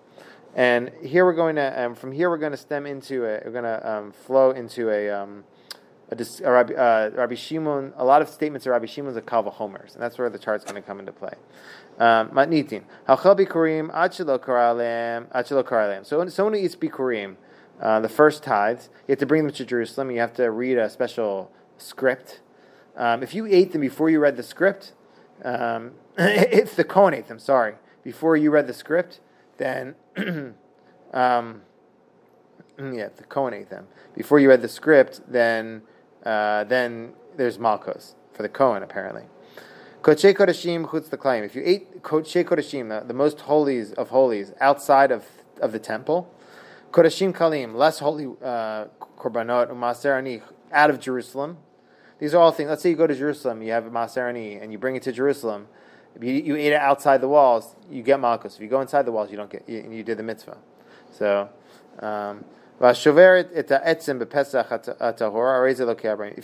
[0.54, 3.52] And here we're going to, um, from here we're going to stem into a, we're
[3.52, 5.44] going to um, flow into a, um,
[6.10, 9.52] a, a Rabbi, uh, Rabbi, Shimon, a lot of statements of Rabbi Shimon's a Kalva
[9.52, 11.34] Homers, and that's where the chart's going to come into play.
[11.98, 12.82] Matnitin.
[13.08, 16.06] Hachel bikurim, achilo karalem.
[16.06, 17.36] So someone who eats bikurim,
[17.80, 20.78] uh, the first tithes, you have to bring them to Jerusalem, you have to read
[20.78, 22.40] a special script.
[22.96, 24.92] Um, if you ate them before you read the script,
[25.44, 29.20] um, it's the Kohen ate them, sorry, before you read the script,
[29.58, 29.94] then,
[31.12, 31.62] um,
[32.78, 33.86] yeah, the Kohen ate them.
[34.14, 35.82] Before you read the script, then,
[36.24, 39.24] uh, then there's Malkos for the Kohen, apparently.
[40.02, 41.44] Koche Kodashim chutz the claim.
[41.44, 45.26] If you ate Koche Kodashim, the, the most holies of holies, outside of,
[45.60, 46.32] of the temple,
[46.90, 48.86] Kodashim Kalim, less holy uh,
[49.18, 50.40] korbanot, umaser ani,
[50.72, 51.58] out of Jerusalem.
[52.20, 52.68] These are all things.
[52.68, 55.12] Let's say you go to Jerusalem, you have a Maserani, and you bring it to
[55.12, 55.66] Jerusalem.
[56.14, 58.56] If you, you ate it outside the walls, you get malchus.
[58.56, 59.66] If you go inside the walls, you don't get.
[59.68, 60.58] You, you did the mitzvah.
[61.10, 61.48] So,
[62.00, 62.44] um,
[62.82, 63.06] if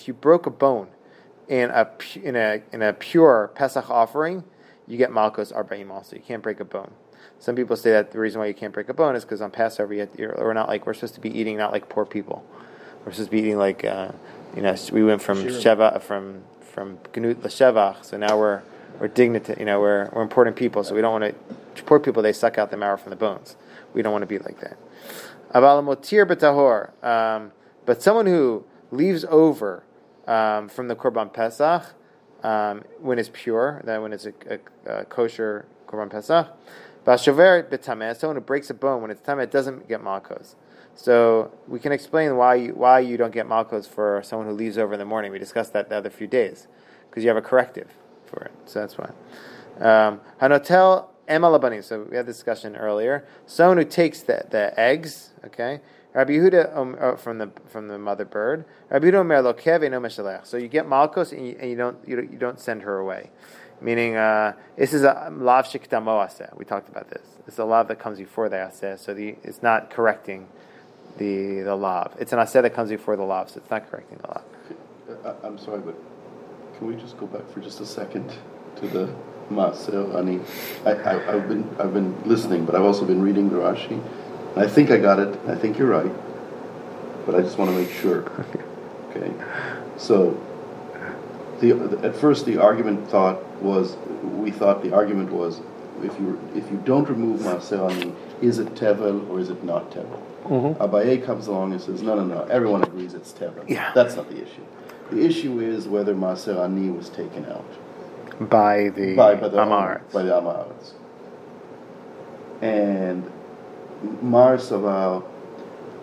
[0.08, 0.88] you broke a bone
[1.48, 1.88] in a
[2.22, 4.44] in a in a pure Pesach offering,
[4.86, 6.16] you get malchus arba'im also.
[6.16, 6.92] You can't break a bone.
[7.38, 9.50] Some people say that the reason why you can't break a bone is because on
[9.50, 12.44] Passover you we're not like we're supposed to be eating not like poor people.
[13.04, 14.12] We're supposed to be eating like uh,
[14.54, 18.62] you know we went from sheva from from gnut l'shevach, so now we're
[19.00, 19.54] we're dignity.
[19.59, 21.35] You know we're we're important people, so we don't want
[21.74, 22.22] to poor people.
[22.22, 23.56] They suck out the marrow from the bones.
[23.94, 24.76] We don't want to be like that.
[25.54, 27.52] Aval motir b'tahor, um,
[27.87, 29.85] but someone who leaves over
[30.26, 31.94] um, from the korban pesach
[32.42, 36.48] um, when it's pure, that when it's a, a, a kosher korban pesach.
[37.06, 40.56] Bashover b'tameh, someone who breaks a bone when it's tameh, it doesn't get malchus.
[40.96, 44.78] So we can explain why you, why you don't get malchus for someone who leaves
[44.78, 45.30] over in the morning.
[45.30, 46.66] We discussed that the other few days
[47.09, 47.88] because you have a corrective
[48.24, 48.52] for it.
[48.64, 49.11] So that's why.
[49.78, 51.85] Um, Hanotel emalabani.
[51.85, 53.26] So we had this discussion earlier.
[53.44, 55.80] Someone who takes the, the eggs, okay.
[56.14, 58.64] Rabbi Yehuda um, from the from the mother bird.
[58.88, 60.46] Rabbi Yehuda omer lo keve no meshalech.
[60.46, 62.98] So you get malchus and you, and you don't you, don't- you don't send her
[62.98, 63.30] away.
[63.82, 66.56] Meaning, uh, this is a lav shiktamo aseh.
[66.56, 67.26] We talked about this.
[67.46, 70.48] It's a lav that comes before the aseh, so the, it's not correcting
[71.18, 72.14] the the lav.
[72.18, 74.44] It's an aseh that comes before the lav, so it's not correcting the lav.
[75.24, 75.94] I, I'm sorry, but
[76.76, 78.33] can we just go back for just a second
[78.76, 79.14] to the
[79.50, 80.40] Maaser Ani?
[80.85, 84.02] I, I, I've been I've been listening, but I've also been reading the Rashi.
[84.55, 85.38] And I think I got it.
[85.46, 86.12] I think you're right,
[87.24, 88.31] but I just want to make sure.
[89.16, 89.33] Okay,
[89.96, 90.38] so
[91.61, 95.62] the at first the argument thought was we thought the argument was
[96.02, 99.90] if you if you don't remove Maaser Ani, is it tevel or is it not
[99.90, 100.20] tevel?
[100.46, 102.42] Abaye comes along and says, no, no, no.
[102.44, 103.68] Everyone agrees it's tevel.
[103.68, 103.92] Yeah.
[103.94, 104.64] That's not the issue.
[105.11, 107.64] The issue is whether Maaser Ani was taken out
[108.40, 110.12] By the by, by the Amaretz.
[110.12, 110.66] By the.
[112.61, 113.30] And
[114.22, 115.24] Mar Saval,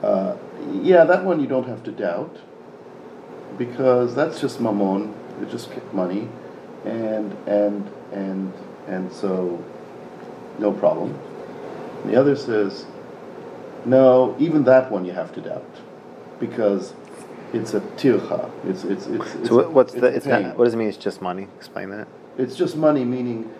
[0.01, 0.37] uh,
[0.71, 2.37] yeah, that one you don't have to doubt
[3.57, 5.13] because that's just mammon.
[5.41, 6.29] It's just money,
[6.85, 8.53] and and and
[8.87, 9.63] and so
[10.59, 11.17] no problem.
[12.05, 12.85] The other says,
[13.85, 15.65] no, even that one you have to doubt
[16.39, 16.93] because
[17.53, 18.49] it's a tircha.
[18.65, 19.35] It's it's it's.
[19.35, 20.07] it's So what- what's it's the?
[20.07, 20.87] It's not, what does it mean?
[20.87, 21.47] It's just money.
[21.57, 22.07] Explain that.
[22.37, 23.51] It's just money, meaning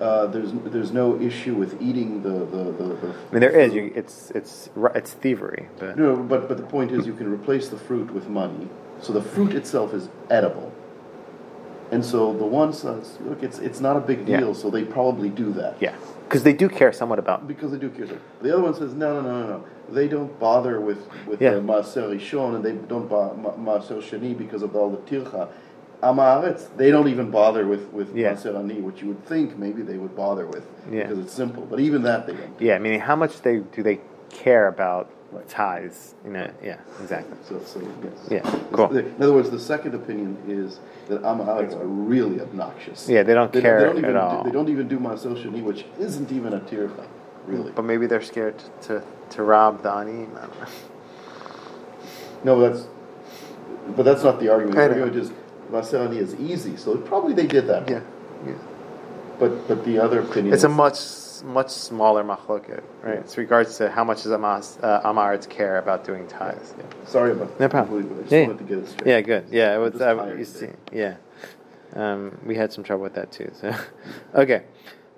[0.00, 3.74] uh, there's there's no issue with eating the the, the, the I mean, there is.
[3.74, 7.68] You, it's it's it's thievery, but No, but but the point is you can replace
[7.68, 8.68] the fruit with money,
[9.00, 10.72] so the fruit itself is edible.
[11.92, 14.38] And so the one says, look, it's it's not a big Yeah.
[14.38, 15.74] deal, so they probably do that.
[15.80, 15.96] yeah,
[16.30, 17.48] because they do care somewhat about.
[17.48, 18.06] Because they do care.
[18.40, 19.64] The other one says, no, no, no, no, no.
[19.88, 21.54] They don't bother with with Yeah.
[21.54, 25.48] the Maaser Rishon, and they don't bother Maaser Sheni because of all the tircha.
[26.04, 28.34] Amaretz, they don't even bother with with Yeah.
[28.34, 31.02] Maaser Ani, which you would think maybe they would bother with Yeah.
[31.02, 31.66] because it's simple.
[31.68, 32.60] But even that they don't.
[32.60, 35.10] Yeah, meaning how much they do they care about
[35.48, 36.14] tithes?
[36.24, 37.36] You know, yeah, exactly.
[37.44, 38.28] So, so yes.
[38.30, 38.96] Yeah, cool.
[38.96, 43.08] In other words, the second opinion is that Amaretz are really obnoxious.
[43.08, 44.42] Yeah, they don't care don't even at all.
[44.42, 47.06] Do, they don't even do Shani, which isn't even a tircha,
[47.46, 47.72] really.
[47.72, 50.24] But maybe they're scared to to rob the ani.
[50.24, 50.66] I don't know.
[52.44, 52.86] No, that's.
[53.96, 54.76] But that's not the argument.
[54.76, 55.32] The argument is
[55.70, 57.88] Maserani is easy, so probably they did that.
[57.88, 58.00] Yeah,
[58.46, 58.54] yeah.
[59.38, 60.54] But but the other opinion.
[60.54, 60.96] It's a much
[61.42, 63.18] much smaller machloket, right?
[63.18, 66.74] It's regards to how much does Amas, uh, Amaretz care about doing tithes.
[66.78, 66.84] Yeah.
[67.06, 67.70] Sorry about No that.
[67.70, 68.10] problem.
[68.18, 68.46] I just Yeah.
[68.46, 69.08] wanted to get it straight.
[69.08, 69.44] Yeah, good.
[69.50, 69.92] Yeah, it was.
[69.92, 71.16] Just I, you see, yeah,
[71.94, 73.50] um, we had some trouble with that too.
[73.54, 73.74] So,
[74.34, 74.62] okay,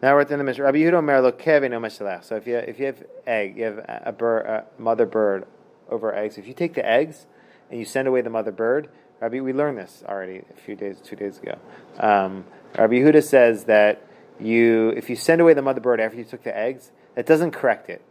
[0.02, 0.64] now we're at the end of the Mishnah.
[0.64, 2.20] Rabbi Yehuda Omer lo kev eno.
[2.20, 5.44] So if you if you have egg, you have a, a bird, a mother bird
[5.90, 6.38] over eggs.
[6.38, 7.26] If you take the eggs
[7.70, 8.88] and you send away the mother bird,
[9.20, 11.56] Rabbi, we learned this already a few days, two days ago.
[11.98, 12.44] Um,
[12.76, 14.02] Rabbi Yehuda says that
[14.44, 17.52] you if you send away the mother bird after you took the eggs, that doesn't
[17.52, 18.02] correct it.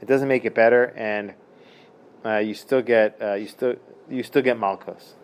[0.00, 1.34] It doesn't make it better, and
[2.24, 3.76] uh, you still get uh, you still
[4.10, 5.14] you still get malchus.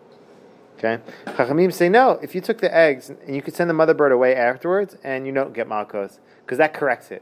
[0.77, 2.11] Okay, Chachamim say no.
[2.21, 5.27] If you took the eggs and you could send the mother bird away afterwards, and
[5.27, 7.21] you don't get malchus, because that corrects it.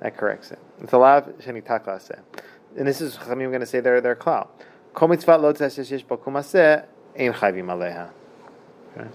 [0.00, 0.58] That corrects it.
[0.82, 2.18] It's a lot of sheni takla say,
[2.76, 4.48] and this is Chachamim going to say their their klal.
[8.96, 9.08] Okay.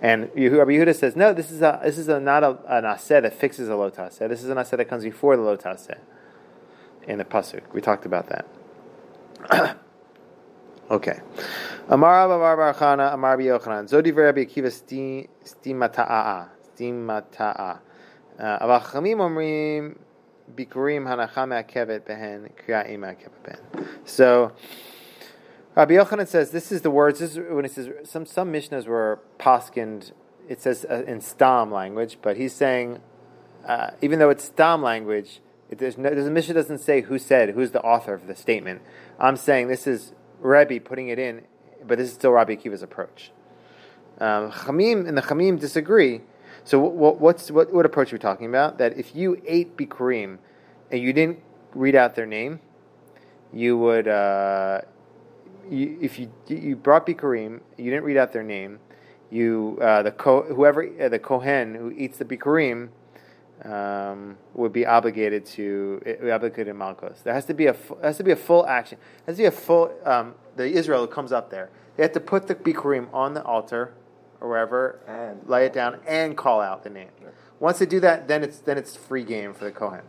[0.00, 2.84] And Yehu- Rabbi Yehuda says, no, this is a this is a, not a, an
[2.84, 4.28] aseh that fixes a lotaseh.
[4.28, 5.98] This is an aseh that comes before the lotaseh
[7.06, 7.62] in the pasuk.
[7.72, 8.46] We talked about that.
[10.90, 11.20] Okay.
[11.88, 13.88] Amar Abba Bar Bar Chana, Amar Rabbi Yochanan.
[13.88, 16.48] Zodi Rabbi Akiva sti- stimata'a.
[16.76, 17.78] Stimata'a.
[18.38, 19.94] Uh, אבל חכמים אומרים
[20.48, 23.84] ביקורים הנחה מעכבת בהן, קריאה היא מעכבת בהן.
[24.06, 24.50] So,
[25.75, 27.19] Rabbi Yochanan says this is the words.
[27.19, 30.13] This is when it says some some mishnahs were poskined.
[30.47, 33.01] It says uh, in stam language, but he's saying
[33.67, 37.49] uh, even though it's stam language, it, there's no, a mishnah doesn't say who said
[37.49, 38.81] who's the author of the statement.
[39.19, 41.41] I'm saying this is Rebbe putting it in,
[41.85, 43.31] but this is still Rabbi Akiva's approach.
[44.19, 46.21] Um, Chamim and the Chamim disagree.
[46.63, 48.77] So what, what's what, what approach are we talking about?
[48.77, 50.37] That if you ate bikurim
[50.89, 51.39] and you didn't
[51.73, 52.61] read out their name,
[53.51, 54.07] you would.
[54.07, 54.81] Uh,
[55.69, 58.79] you, if you you brought bikurim, you didn't read out their name.
[59.31, 62.89] You uh, the ko, whoever uh, the kohen who eats the bikurim
[63.63, 67.21] um, would be obligated to uh, be obligated in malchus.
[67.21, 68.97] There has to be a has to be a full action.
[69.25, 71.69] There has to be a full um, the Israel who comes up there.
[71.97, 73.93] They have to put the bikurim on the altar
[74.41, 77.09] or wherever, And- lay it down, and call out the name.
[77.59, 80.01] Once they do that, then it's then it's free game for the kohen.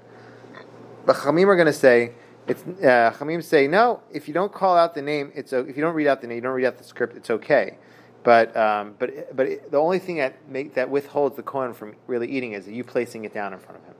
[1.06, 2.12] But Chachamim are going to say,
[2.46, 4.00] it's uh, say no.
[4.12, 6.36] If you don't call out the name, it's if you don't read out the name,
[6.36, 7.78] you don't read out the script, it's okay.
[8.22, 11.96] But um, but but it, the only thing that make that withholds the kohen from
[12.06, 13.94] really eating is you placing it down in front of him.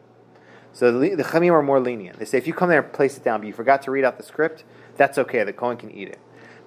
[0.72, 2.18] So the, the Chachamim are more lenient.
[2.18, 4.04] They say if you come there and place it down, but you forgot to read
[4.04, 4.64] out the script,
[4.96, 5.42] that's okay.
[5.42, 6.18] The kohen can eat it.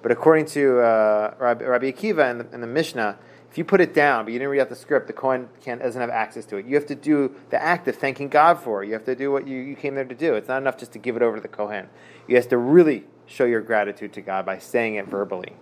[0.02, 3.18] But according to uh, Rabbi, Rabbi Akiva and the, and the Mishnah,
[3.50, 5.82] if you put it down but you didn't read out the script, the Kohen can't,
[5.82, 6.66] doesn't have access to it.
[6.66, 8.86] You have to do the act of thanking God for it.
[8.86, 10.34] You have to do what you, you came there to do.
[10.34, 11.88] It's not enough just to give it over to the Kohen.
[12.28, 15.54] You have to really show your gratitude to God by saying it verbally.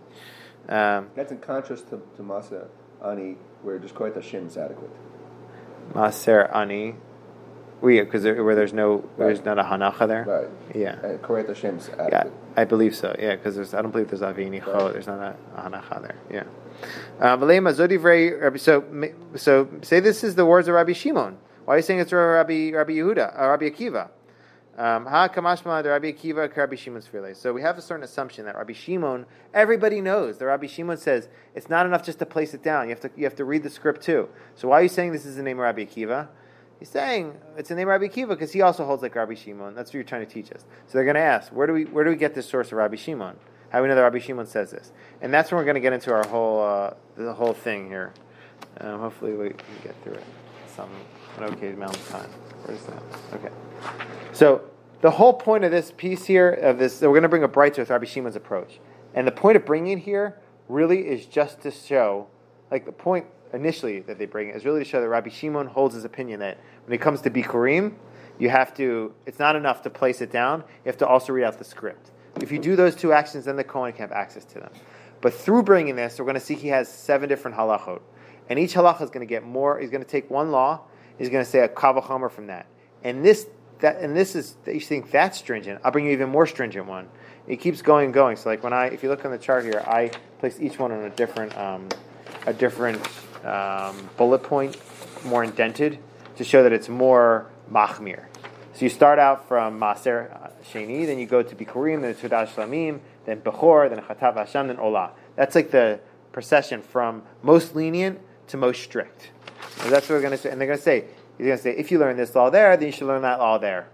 [0.68, 2.66] Um, That's in contrast to, to Masa
[3.03, 4.90] Ani, where just Kohet Hashem is adequate.
[5.94, 6.96] Maser Ani,
[7.81, 10.25] because there, where there's no, where there's not a hanacha there.
[10.25, 10.49] Right.
[10.75, 10.97] Yeah.
[11.47, 12.25] Hashem is Yeah.
[12.57, 13.14] I believe so.
[13.19, 14.73] Yeah, because there's I don't believe there's avini cho.
[14.73, 14.93] Right.
[14.93, 16.17] There's not a, a hanacha there.
[16.31, 16.45] Yeah.
[17.21, 17.37] Uh,
[18.59, 18.85] So
[19.37, 21.38] so say this is the words of Rabbi Shimon.
[21.64, 24.11] Why are you saying it's Rabbi Rabbi Yehuda, uh, Rabbi Akiva?
[24.79, 27.35] Um, Ha kamashma the Rabbi Akiva Rabbi Shimon's file.
[27.35, 30.38] So we have a certain assumption that Rabbi Shimon, everybody knows.
[30.38, 32.85] The Rabbi Shimon says it's not enough just to place it down.
[32.85, 34.29] You have to you have to read the script too.
[34.55, 36.29] So why are you saying this is the name of Rabbi Akiva?
[36.79, 39.75] He's saying it's the name Rabbi Kiva because he also holds like Rabbi Shimon.
[39.75, 40.64] That's what you're trying to teach us.
[40.87, 42.75] So they're going to ask, where do we where do we get this source of
[42.75, 43.37] Rabbi Shimon?
[43.71, 44.93] How do we know that Rabbi Shimon says this?
[45.21, 48.12] And that's when we're going to get into our whole uh, the whole thing here.
[48.81, 50.25] Um, hopefully we can get through it
[50.79, 50.91] some
[51.38, 52.31] an okay amount of time.
[52.64, 53.03] Where's that?
[53.35, 53.53] Okay.
[54.33, 54.62] So
[55.01, 57.79] the whole point of this piece here of this, we're going to bring a baraita
[57.79, 58.79] with Rabbi Shimon's approach,
[59.14, 60.38] and the point of bringing it here
[60.69, 62.29] really is just to show,
[62.71, 65.95] like the point initially that they bring is really to show that Rabbi Shimon holds
[65.95, 67.95] his opinion that when it comes to Bikurim,
[68.39, 69.13] you have to.
[69.27, 70.61] It's not enough to place it down.
[70.61, 72.11] You have to also read out the script.
[72.41, 74.71] If you do those two actions, then the Kohen can have access to them.
[75.21, 78.01] But through bringing this, we're going to see he has seven different halachot,
[78.49, 79.79] and each halacha is going to get more.
[79.81, 80.83] He's going to take one law.
[81.19, 82.67] He's going to say a kavachomer from that,
[83.03, 83.47] and this
[83.81, 85.81] that and this is you think that's stringent.
[85.85, 87.09] I'll bring you even more stringent one.
[87.49, 88.37] It keeps going and going.
[88.37, 90.93] So like when I, if you look on the chart here, I place each one
[90.93, 91.89] on a different, um,
[92.47, 93.01] a different
[93.44, 94.77] um, bullet point,
[95.24, 95.98] more indented,
[96.37, 98.27] to show that it's more machmir.
[98.74, 103.01] So you start out from Maser Sheni, then you go to Bikurim, then Todah Shlamim,
[103.24, 105.11] then Bechor, then Chatav Hashem, then Olah.
[105.35, 109.31] That's like the procession from most lenient to most strict.
[109.79, 110.51] So that's what we're going to say.
[110.51, 112.77] And they're going to say, he's going to say, if you learn this law there,
[112.77, 113.88] then you should learn that law there.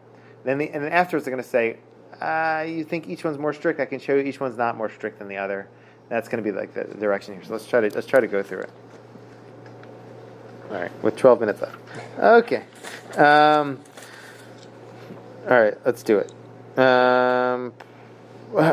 [0.45, 1.79] Then the, and then afterwards they're going to say,
[2.21, 3.81] uh, you think each one's more strict?
[3.81, 5.69] I can show you each one's not more strict than the other.
[6.09, 7.43] That's going to be like the direction here.
[7.43, 8.71] So let's try to let's try to go through it.
[10.71, 11.77] All right, with 12 minutes left.
[12.19, 12.65] Okay.
[13.17, 13.81] Um,
[15.49, 16.33] all right, let's do it.
[16.79, 17.75] Um,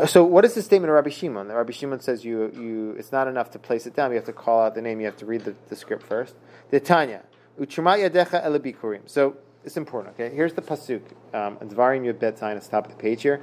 [0.06, 1.48] so, what is the statement of Rabbi Shimon?
[1.48, 4.10] That Rabbi Shimon says you, you, it's not enough to place it down.
[4.10, 5.00] You have to call out the name.
[5.00, 6.34] You have to read the, the script first.
[6.70, 7.22] The Tanya,
[7.58, 9.02] yadecha elabikurim.
[9.06, 10.14] So, it's important.
[10.14, 11.02] Okay, here's the pasuk.
[11.32, 13.40] Um, Dvarim Yud Bet Zayin the top of the page here.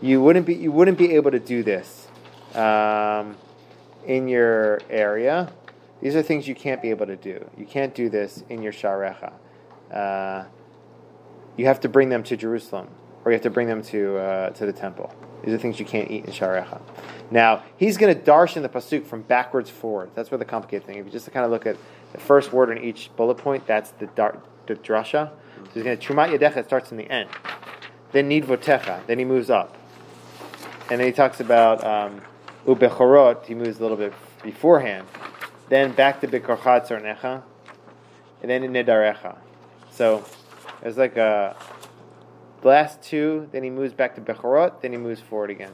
[0.00, 2.08] You wouldn't be you wouldn't be able to do this
[2.54, 3.36] um,
[4.06, 5.52] in your area.
[6.00, 7.44] These are things you can't be able to do.
[7.58, 9.34] You can't do this in your sharecha.
[9.92, 10.44] Uh,
[11.58, 12.88] you have to bring them to Jerusalem,
[13.26, 15.14] or you have to bring them to uh, to the temple.
[15.44, 16.80] These are things you can't eat in sharecha.
[17.30, 20.12] Now he's going to darshan the pasuk from backwards forward.
[20.14, 20.96] That's where the complicated thing.
[20.96, 21.76] If you just kind of look at
[22.14, 25.30] the first word in each bullet point, that's the dar, the drasha.
[25.30, 26.56] So he's going to chumat yadecha.
[26.56, 27.28] It starts in the end.
[28.12, 29.06] Then nidvotecha.
[29.06, 29.76] Then he moves up,
[30.90, 32.22] and then he talks about um,
[32.66, 33.44] ubechorot.
[33.44, 35.06] He moves a little bit beforehand.
[35.68, 37.42] Then back to bikorchat zornecha,
[38.40, 39.36] and then in nidarecha.
[39.90, 40.24] So
[40.84, 41.56] There's like a
[42.60, 45.72] the last two, then he moves back to Bechorot, then he moves forward again.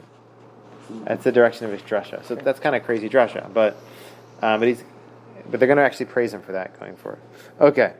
[1.05, 2.23] That's the direction of his drasha.
[2.25, 3.77] So that's kind of crazy drasha, but
[4.41, 4.83] um, but he's
[5.49, 7.21] but they're going to actually praise him for that going forward.
[7.59, 7.93] Okay.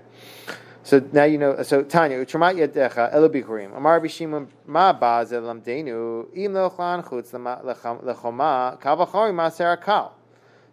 [0.83, 1.61] So now you know.
[1.63, 3.75] So Tanya, utramat yadecha elo bikurim.
[3.75, 10.15] Amar b'shimon ma baz lamdeinu im lochlan chutz lechoma kal v'chori maser kal.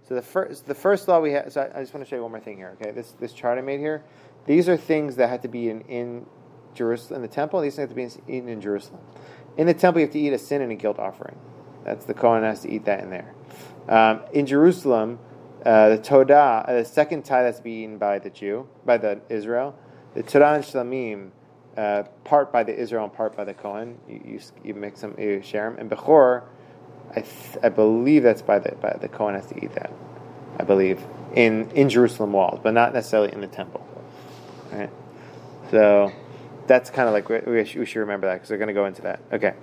[0.09, 1.53] So the first the first law we have.
[1.53, 2.77] So I, just want to show you one more thing here.
[2.81, 4.03] Okay, this this chart I made here.
[4.47, 6.25] These are things that have to be in in
[6.75, 7.61] Jerusalem in the temple.
[7.61, 9.01] These things have to be eaten in Jerusalem.
[9.59, 11.37] In the temple, you have to eat a sin and a guilt offering.
[11.85, 13.35] That's the Kohen has to eat that in there.
[13.89, 15.19] Um, in Jerusalem,
[15.65, 18.97] uh, the Todah, uh, the second tie that's to be eaten by the Jew, by
[18.97, 19.75] the Israel,
[20.15, 21.31] the Todah and Shlamim,
[21.77, 23.99] uh, part by the Israel and part by the Kohen.
[24.09, 25.79] You, you, you mix them, you share them.
[25.79, 26.43] And Bechor,
[27.11, 29.93] I, th- I believe that's by the by the Kohen has to eat that.
[30.59, 31.01] I believe
[31.35, 33.87] in in Jerusalem walls, but not necessarily in the temple.
[34.73, 34.91] Right.
[35.71, 36.13] So
[36.67, 38.75] that's kind of like we, we should, we should remember that because they're going to
[38.75, 39.21] go into that.
[39.33, 39.55] Okay.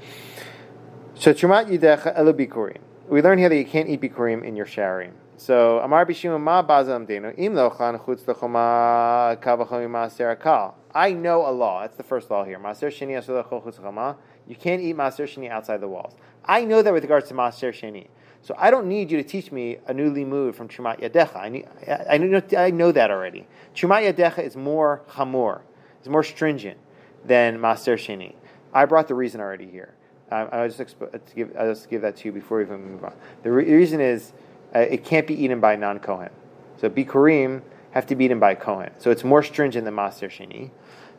[1.15, 2.79] So Trumat Yidecha Elu Bikurim.
[3.07, 5.13] We learn here that you can't eat Bikurim in your sharing.
[5.37, 10.73] So Amar Bishim Ma Bazam Denu Im Lochan Chutz Lechoma Kavachomi Maser Akal.
[10.93, 11.81] I know a law.
[11.81, 12.57] That's the first law here.
[12.57, 14.17] Maser Sheni Asur Lechol Chutz.
[14.47, 16.15] You can't eat Maser Sheni outside the walls.
[16.45, 18.07] I know that with regards to Maser Sheni.
[18.43, 21.35] So I don't need you to teach me a new limud from Chumat Yadecha.
[21.35, 23.45] I, need, I, I, know, I know that already.
[23.75, 25.61] Chumat Yadecha is more chamor,
[25.99, 26.77] it's more stringent
[27.25, 28.35] than Maser Sheni.
[28.73, 29.95] I brought the reason already here.
[30.31, 30.95] I'll just
[31.35, 33.13] give, I'll just give that to you before we even move on.
[33.43, 34.33] The re- reason is
[34.75, 36.29] uh, it can't be eaten by non Kohen.
[36.77, 37.61] So Bikurim
[37.91, 38.91] have to be eaten by Kohen.
[38.99, 40.71] So it's more stringent than Maser Sheni.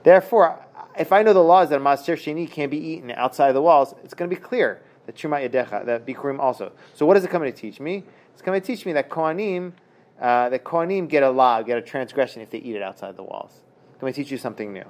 [0.03, 0.65] Therefore,
[0.99, 4.15] if I know the laws that Maser Sheni can't be eaten outside the walls, it's
[4.15, 6.73] going to be clear that Chumat Yadecha, that Bikurim also.
[6.95, 8.05] So what is it coming to teach me?
[8.33, 9.73] It's coming to teach me that Kohanim,
[10.21, 13.23] uh, that Kohanim get a law, get a transgression if they eat it outside the
[13.23, 13.63] walls.
[13.91, 14.85] It's going to teach you something new.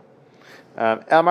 [0.76, 1.22] Um, El.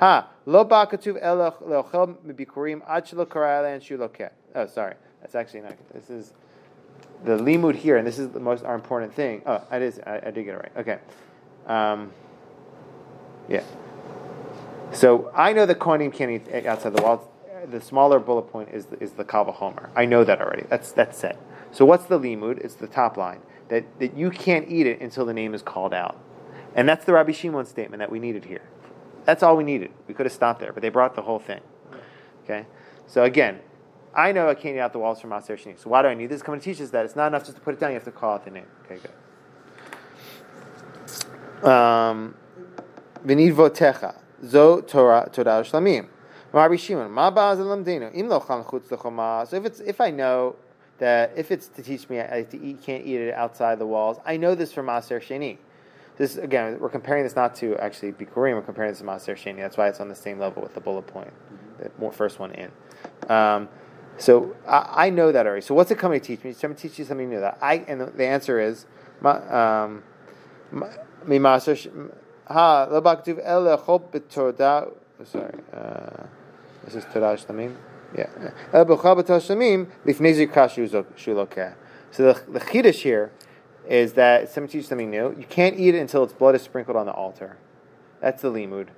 [0.00, 1.00] Ha Lo Ba Ad.
[4.54, 5.74] Oh, sorry, that's actually not.
[5.94, 6.32] This is
[7.24, 9.42] the limud here, and this is the most our important thing.
[9.46, 9.98] Oh, it is.
[10.00, 10.72] I, I did get it right.
[10.76, 10.98] Okay.
[11.66, 12.12] Um,
[13.48, 13.62] yeah.
[14.92, 17.26] So I know that Kohanim can't eat outside the walls.
[17.70, 19.90] The smaller bullet point is the, is the Kava Homer.
[19.94, 20.64] I know that already.
[20.68, 21.38] That's that's set.
[21.72, 22.58] So what's the limud?
[22.58, 25.94] It's the top line that, that you can't eat it until the name is called
[25.94, 26.18] out,
[26.74, 28.62] and that's the Rabbi Shimon statement that we needed here.
[29.24, 29.90] That's all we needed.
[30.06, 31.60] We could have stopped there, but they brought the whole thing.
[32.44, 32.66] Okay.
[33.06, 33.60] So again,
[34.14, 35.78] I know I can't eat out the walls from Maser Sheni.
[35.78, 36.42] So why do I need this?
[36.42, 37.90] Come to teach us that it's not enough just to put it down.
[37.90, 38.66] You have to call out the name.
[38.84, 38.98] Okay,
[41.62, 41.68] good.
[41.68, 42.34] Um,
[43.24, 46.08] V'nid votecha zo Todah Todah Shlamim.
[46.52, 49.46] Rabbi Shimon, ma ba'az lamdenu im lo chutz lechoma.
[49.46, 50.56] So if it's if I know
[51.02, 54.18] that if it's to teach me I to eat, can't eat it outside the walls,
[54.24, 55.58] I know this from Maser Sheni.
[56.16, 58.54] This again, we're comparing this not to actually Bikurim.
[58.54, 59.56] We're comparing this to Maser Sheni.
[59.56, 61.32] That's why it's on the same level with the bullet point,
[61.78, 62.70] the first one in.
[63.28, 63.68] Um,
[64.16, 65.62] so I, I, know that already.
[65.62, 66.50] So what's it coming to teach me?
[66.50, 67.40] It's coming to teach you something new.
[67.40, 68.86] That I and the, the answer is,
[69.24, 70.04] um,
[72.46, 72.86] ha.
[75.24, 76.26] Sorry, uh,
[76.84, 77.74] this is Todah Shlamim.
[78.16, 78.50] Yeah.
[78.72, 81.74] El b'chal b'torah Shlamim lifnei zikah shulokeh.
[82.10, 83.32] So the the chiddush here
[83.88, 85.34] is that someone teaches something new.
[85.38, 87.56] You can't eat it until its blood is sprinkled on the altar.
[88.20, 88.88] That's the limud.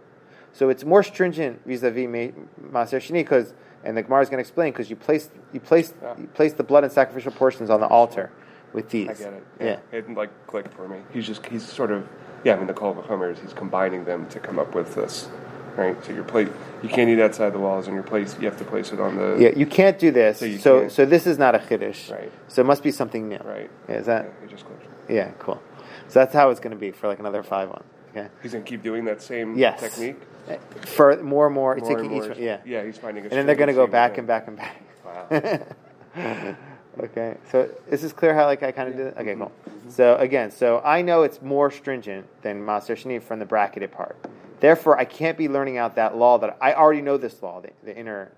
[0.52, 4.72] So it's more stringent vis-a-vis Maser Sheni because, and the Gemara is going to explain
[4.72, 6.14] because you place you place Yeah.
[6.18, 8.30] you place the blood and sacrificial portions on the altar
[8.72, 9.08] with these.
[9.08, 9.44] I get it.
[9.60, 9.78] Yeah.
[9.90, 10.98] It like clicked for me.
[11.12, 12.06] He's just he's sort of
[12.44, 12.54] yeah.
[12.54, 15.28] I mean the Kol Vachomer is he's combining them to come up with this,
[15.76, 16.04] right?
[16.04, 16.48] So your plate
[16.82, 19.16] you can't eat outside the walls, and your place you have to place it on
[19.16, 20.38] the Yeah, you can't do this.
[20.38, 22.10] So So so, this is not a chiddush.
[22.10, 22.32] Right.
[22.48, 23.38] So it must be something new.
[23.38, 23.70] right.
[23.88, 24.30] Yeah, is that?
[24.42, 24.86] Yeah, just clicked.
[25.10, 25.60] Yeah, cool.
[26.08, 27.84] So that's how it's going to be for like another five one.
[28.10, 28.28] Okay.
[28.42, 29.80] He's gonna keep doing that same Yes.
[29.80, 30.16] technique.
[30.86, 32.28] For more and more, More taking and each more.
[32.30, 32.42] one.
[32.42, 32.58] Yeah.
[32.64, 33.24] Yeah, he's finding.
[33.24, 34.82] A And then they're going to go back and back and back.
[35.04, 35.26] Wow.
[37.04, 37.36] okay.
[37.50, 39.14] So is this clear how like I kind of did it?
[39.16, 39.42] Okay, mm-hmm.
[39.42, 39.52] cool.
[39.88, 44.16] So again, so I know it's more stringent than Maser Sheni from the bracketed part.
[44.64, 47.68] Therefore, I can't be learning out that law that I already know this law, the,
[47.82, 48.32] the inner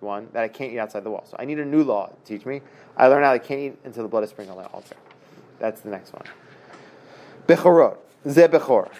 [0.00, 1.24] one, that I can't eat outside the wall.
[1.26, 2.60] So I need a new law to teach me.
[2.94, 4.96] I learn out I can't eat until the blood is sprinkled on the altar.
[5.58, 6.24] That's the next one.
[7.46, 7.96] Bechorot.
[8.28, 8.90] Ze Bechor.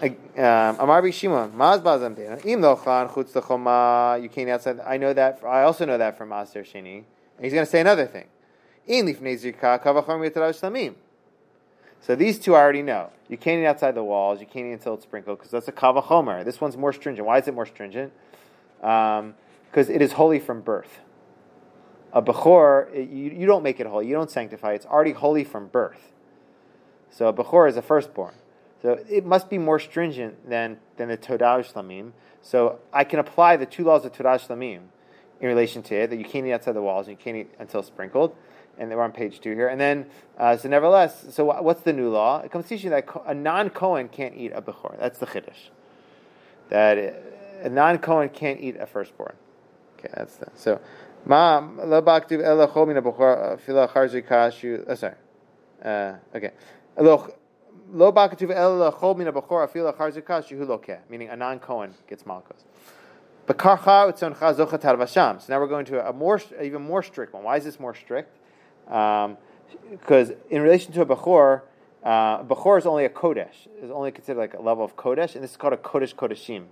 [0.00, 2.16] Um, Amar Shimon, Maz Bazam
[2.46, 4.78] Im Lochan Chutz Lechoma, you can't eat outside.
[4.86, 6.98] I know that, I also know that from Maser Sheni.
[6.98, 7.04] And
[7.42, 8.26] he's going to say another thing.
[8.86, 10.94] In Lifnei Zirka, Kavachom Shlamim.
[12.00, 13.10] So these two I already know.
[13.30, 14.40] You can't eat outside the walls.
[14.40, 16.44] You can't eat until it's sprinkled because that's a kavachomer.
[16.44, 17.26] This one's more stringent.
[17.26, 18.12] Why is it more stringent?
[18.82, 19.34] Um,
[19.70, 20.98] because it is holy from birth.
[22.12, 24.08] A Bechor, it- you, you don't make it holy.
[24.08, 24.76] You don't sanctify it.
[24.76, 26.12] It's already holy from birth.
[27.08, 28.34] So a Bechor is a firstborn.
[28.82, 32.10] So it must be more stringent than, than the Todah Shlamim.
[32.42, 34.80] So I can apply the two laws of Todah Shlamim
[35.40, 37.50] in relation to it, that you can't eat outside the walls and you can't eat
[37.60, 38.34] until sprinkled.
[38.80, 39.68] And we're on page two here.
[39.68, 40.06] And then,
[40.36, 42.40] uh, so nevertheless, so what's the new law?
[42.40, 44.98] It comes to teach you that a non-Kohen can't eat a Bechor.
[44.98, 45.70] That's the Chiddush.
[46.70, 49.36] That uh, a non-Kohen can't eat a firstborn.
[49.98, 50.80] Okay, that's the, so.
[51.26, 54.82] Ma lo baktiv ela min ha-bechor fila charzi kashu.
[54.88, 55.14] Oh, sorry.
[55.84, 56.50] Uh, okay.
[56.96, 57.34] Lo.
[57.92, 58.08] Meaning
[61.28, 62.64] a non-Kohen gets malchus.
[63.48, 63.54] So
[65.48, 67.42] now we're going to a more, even more strict one.
[67.42, 68.38] Why is this more strict?
[68.90, 71.62] Because in relation to a bechor,
[72.02, 73.68] uh, bechor is only a kodesh.
[73.82, 76.64] Is only considered like a level of kodesh, and this is called a kodesh kodeshim.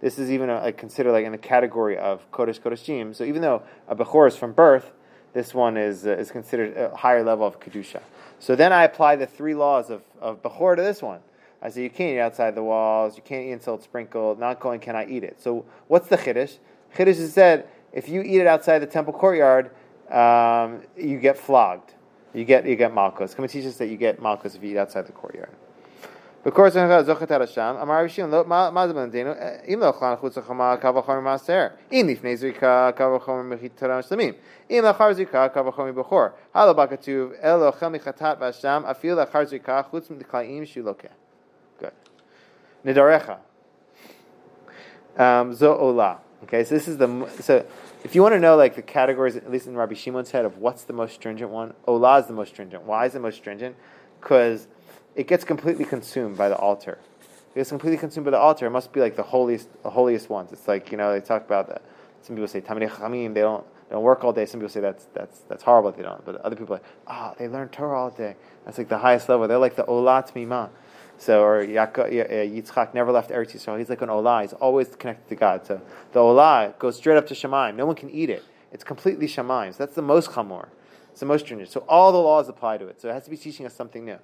[0.00, 3.14] This is even a, a considered like in the category of kodesh kodeshim.
[3.14, 4.92] So even though a bechor is from birth,
[5.34, 8.00] this one is uh, is considered a higher level of kedusha.
[8.38, 11.20] So then I apply the three laws of, of bechor to this one.
[11.60, 14.78] I say you can't eat outside the walls, you can't eat it's sprinkled, not going
[14.80, 15.42] can I eat it.
[15.42, 16.58] So what's the chiddush?
[16.96, 19.70] Chiddush is said if you eat it outside the temple courtyard,
[20.10, 21.94] um, you get flogged.
[22.34, 23.34] You get you get malchus.
[23.34, 25.54] Come and teach us that you get malchus if you eat outside the courtyard.
[41.80, 41.92] Good.
[42.84, 43.38] Nidarecha.
[45.18, 46.20] Um, zo ola.
[46.44, 47.66] Okay, so this is the so
[48.04, 50.58] if you want to know like the categories, at least in Rabbi Shimon's head, of
[50.58, 52.84] what's the most stringent one, ola is the most stringent.
[52.84, 53.76] Why is it most stringent?
[54.20, 54.68] Because
[55.16, 56.98] it gets completely consumed by the altar.
[57.54, 58.66] It gets completely consumed by the altar.
[58.66, 60.52] It must be like the holiest, the holiest ones.
[60.52, 61.82] It's like you know they talk about that.
[62.22, 63.34] Some people say Tamid Chamim.
[63.34, 64.46] They don't they don't work all day.
[64.46, 65.92] Some people say that's that's that's horrible.
[65.92, 66.24] They don't.
[66.24, 68.36] But other people are like ah they learn Torah all day.
[68.64, 69.48] That's like the highest level.
[69.48, 70.70] They're like the olat mima.
[71.18, 73.78] So, or Yaakov, uh, Yitzchak never left Eretz Yisrael.
[73.78, 74.42] He's like an Olah.
[74.42, 75.66] He's always connected to God.
[75.66, 75.80] So
[76.12, 77.74] the Olah goes straight up to Shemaim.
[77.74, 78.44] No one can eat it.
[78.72, 79.72] It's completely Shemaim.
[79.72, 80.68] So that's the most chamor.
[81.10, 81.70] It's the most stringent.
[81.70, 83.00] So all the laws apply to it.
[83.00, 84.12] So it has to be teaching us something new.
[84.12, 84.18] You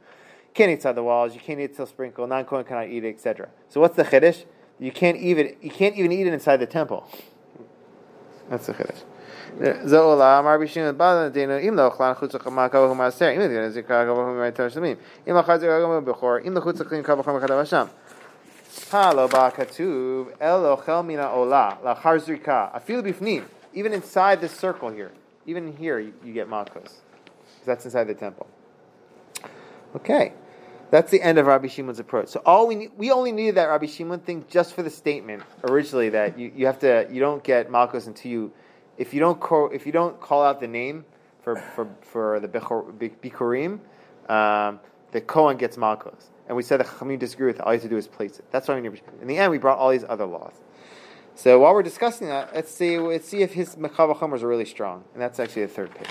[0.55, 1.35] can't eat outside the walls.
[1.35, 2.25] You can't eat till sprinkle.
[2.29, 3.49] Non kohen cannot eat it, etc.
[3.69, 4.45] So what's the chiddush?
[4.79, 7.09] You can't even you can't even eat it inside the temple.
[8.49, 9.03] That's the chiddush
[9.84, 13.40] זה עולה, אמר רבי שמעון בא לדין, אם לא אכלן חוץ לחמה כבחום מעשר, אם
[13.40, 14.98] לדין זיקה כבחום מעשר שלמים,
[15.28, 17.86] אם אכל זיקה כבחום בכור, אם לחוץ לחלים כבחום אחד אבשם.
[18.92, 23.44] הלא בא כתוב, אלא אוכל מן העולה, לאחר זריקה, אפילו בפנים,
[23.74, 25.12] even inside this circle here,
[25.46, 28.48] even here you, you get makos, because that's inside the temple.
[29.96, 30.34] Okay,
[30.92, 32.30] that's the end of Rabbi Shimon's approach.
[32.30, 35.44] So all we need, we only needed that Rabbi Shimon thing just for the statement
[35.64, 38.52] originally that you, you have to you don't get malchus until you
[38.99, 41.05] if you don't call, if you don't call out the name
[41.43, 43.81] for for, for the bikurim,
[44.29, 44.81] um,
[45.13, 46.31] the Kohen gets malchus.
[46.47, 47.63] And we said the Chachamim disagree with it.
[47.63, 48.45] All you have to do is place it.
[48.51, 49.01] That's why we need.
[49.23, 50.53] In the end, we brought all these other laws.
[51.35, 54.65] So while we're discussing that, let's see let's see if his Mechava Chomers are really
[54.65, 56.09] strong, and that's actually the third page.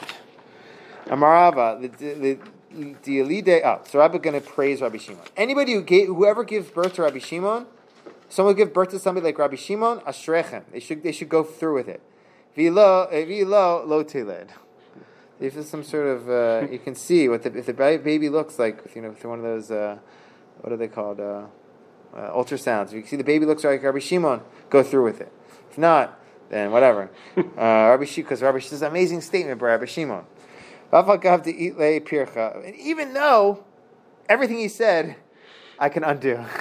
[1.05, 2.39] Amarava, the the.
[2.75, 5.21] Oh, so Rabbi going to praise Rabbi Shimon.
[5.37, 7.67] Anybody who gave, whoever gives birth to Rabbi Shimon,
[8.29, 10.63] someone give birth to somebody like Rabbi Shimon, Ashrechem.
[10.71, 12.01] They should they should go through with it.
[12.55, 14.49] Vilo vilo lo tiled.
[15.39, 18.59] If it's some sort of uh, you can see what the if the baby looks
[18.59, 19.97] like, you know, through one of those uh,
[20.61, 21.45] what are they called uh,
[22.15, 22.87] uh, ultrasounds.
[22.87, 25.31] If you can see the baby looks like Rabbi Shimon, go through with it.
[25.71, 27.09] If not, then whatever.
[27.37, 30.25] uh, Rabbi Shimon, because Rabbi Shimon is an amazing statement by Rabbi Shimon.
[30.91, 32.63] V'afakav to eat lei pircha.
[32.63, 33.63] And even though
[34.29, 35.15] everything he said,
[35.79, 36.43] I can undo.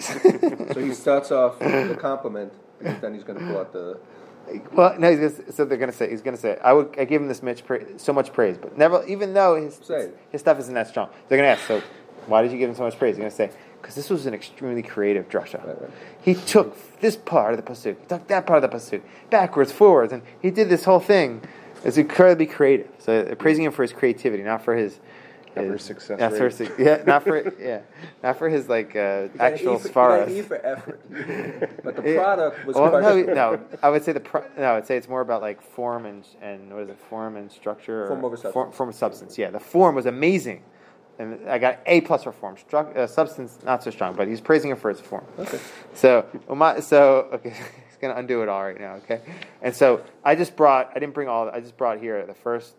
[0.00, 3.98] So he starts off with a compliment, because then he's going to pull out the.
[4.72, 6.94] Well, no, he's gonna, so they're going to say he's going to say I would
[6.98, 9.80] I give him this much pra- so much praise, but never even though his
[10.30, 11.66] his stuff isn't that strong, they're going to ask.
[11.66, 11.82] So
[12.26, 13.16] why did you give him so much praise?
[13.16, 15.64] They're going to say because this was an extremely creative drasha.
[15.66, 15.90] Right, right.
[16.22, 19.72] He took this part of the pasuk, he took that part of the pasuk, backwards,
[19.72, 21.42] forwards, and he did this whole thing.
[21.84, 22.88] It's incredibly creative.
[22.98, 25.00] So they're praising him for his creativity, not for his.
[25.56, 26.54] Not for success not for rate.
[26.56, 27.80] his- yeah, not for yeah,
[28.22, 30.30] not for his like uh, You actual eat for- svaras.
[30.30, 31.00] eat for effort.
[31.84, 33.60] But the product was well, no, no.
[33.82, 34.64] I would say the pro, no.
[34.64, 36.98] I would say it's more about like form and and what is it?
[37.10, 38.06] Form and structure.
[38.08, 38.52] Form over substance.
[38.54, 39.38] Form, form of substance.
[39.38, 40.62] Yeah, the form was amazing,
[41.18, 42.56] and I got A plus for form.
[42.56, 45.24] Stru- uh, substance not so strong, but he's praising him for his form.
[45.38, 45.58] Okay.
[45.94, 47.50] So, Uma- so okay,
[47.88, 48.94] he's gonna undo it all right now.
[49.04, 49.20] Okay,
[49.62, 50.90] and so I just brought.
[50.94, 51.48] I didn't bring all.
[51.48, 52.74] I just brought here the first.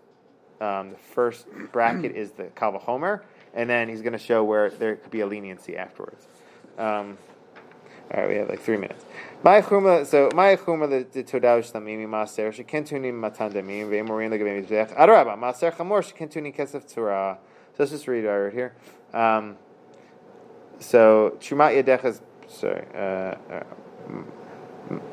[0.61, 4.69] Um, the first bracket is the Kalva Homer, and then he's going to show where
[4.69, 6.27] there could be a leniency afterwards.
[6.77, 7.17] Um,
[8.13, 9.03] All right, we have like three minutes.
[9.43, 14.63] My chuma, so my chuma the the todav shlamimi maser shekentuni matan damim ve'emorin legavim
[14.63, 14.95] mizbech.
[14.95, 17.37] Adarabba maser chamor shekentuni kesef tzura.
[17.73, 18.73] So let's just read it right here.
[19.13, 19.57] Um,
[20.79, 22.85] so Shumat Yadech is sorry.
[22.93, 23.63] Uh, uh,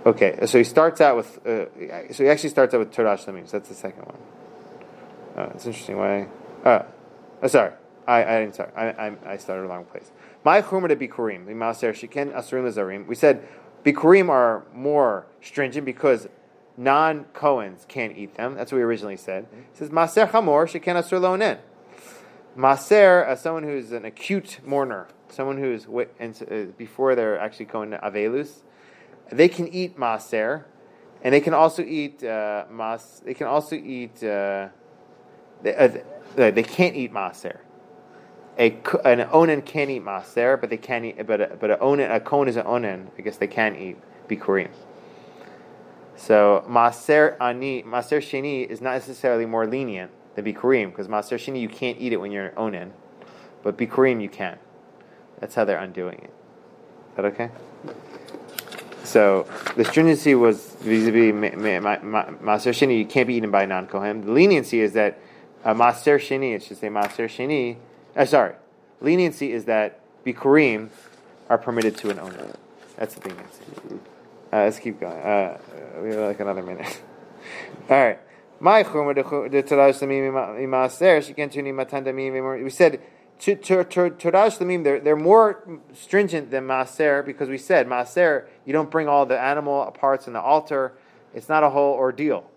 [0.06, 1.46] okay, so he starts out with.
[1.46, 3.48] Uh, so he actually starts out with Todah Shlamim.
[3.48, 4.18] So that's the second one.
[5.36, 6.28] Uh, it's interesting why.
[6.64, 6.82] Uh,
[7.42, 7.72] uh, sorry,
[8.06, 8.56] I, I didn't.
[8.56, 10.10] Sorry, I, I, I started a wrong place.
[10.44, 13.06] My chumra to bikurim, Maser shiken asurim lazarim.
[13.06, 13.46] We said
[13.84, 16.28] bikurim are more stringent because
[16.76, 18.54] non Cohens can't eat them.
[18.54, 19.46] That's what we originally said.
[19.52, 21.58] It says maser chamor shiken asur lonen.
[22.56, 25.86] Maser, as someone who's an acute mourner, someone who's
[26.20, 28.60] and, uh, before they're actually going to avelus,
[29.30, 30.64] they can eat maser,
[31.22, 33.22] and they can also eat uh, mas.
[33.24, 34.22] They can also eat.
[34.22, 34.68] Uh,
[35.62, 37.58] they, uh, they can't eat maser.
[38.58, 38.70] A
[39.04, 41.26] an onen can eat maser, but they can't eat.
[41.26, 43.06] But a, but a onen a cone is an onen.
[43.18, 43.96] I guess they can eat
[44.28, 44.70] bikurim.
[46.16, 51.60] So maser ani maser sheni is not necessarily more lenient than bikurim because maser sheni
[51.60, 52.90] you can't eat it when you're onen,
[53.62, 54.58] but bikurim you can.
[55.40, 56.32] That's how they're undoing it.
[57.10, 57.50] Is that okay?
[59.02, 59.46] So
[59.76, 63.64] the stringency was vis-a-vis ma- ma- ma- ma- maser sheni you can't be eaten by
[63.64, 64.20] non kohen.
[64.20, 65.18] The leniency is that
[65.64, 67.76] uh, maser sheni it should say maser sheni.
[68.16, 68.54] Uh, sorry,
[69.00, 70.88] leniency is that bikurim
[71.48, 72.54] are permitted to an owner.
[72.96, 74.00] That's the leniency.
[74.52, 75.16] Uh, let's keep going.
[75.16, 75.58] Uh,
[76.02, 77.00] we have like another minute.
[77.90, 78.18] All right.
[78.60, 82.62] My chumra de- Todah shlamim imaser shiken tuni matan damim.
[82.62, 83.00] We said
[83.40, 88.46] to- to- to- Todah shlamim they're they're more stringent than maser because we said maser
[88.64, 90.92] you don't bring all the animal parts in the altar.
[91.34, 92.48] It's not a whole ordeal.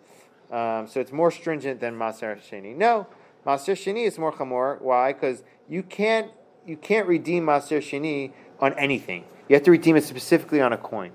[0.52, 2.76] Um, so it's more stringent than maser sheni.
[2.76, 3.08] No,
[3.46, 4.82] maser sheni is more chamor.
[4.82, 5.14] Why?
[5.14, 6.32] Because you can't
[6.66, 9.26] you can't redeem maser sheni on anything.
[9.48, 11.12] You have to redeem it specifically on a coin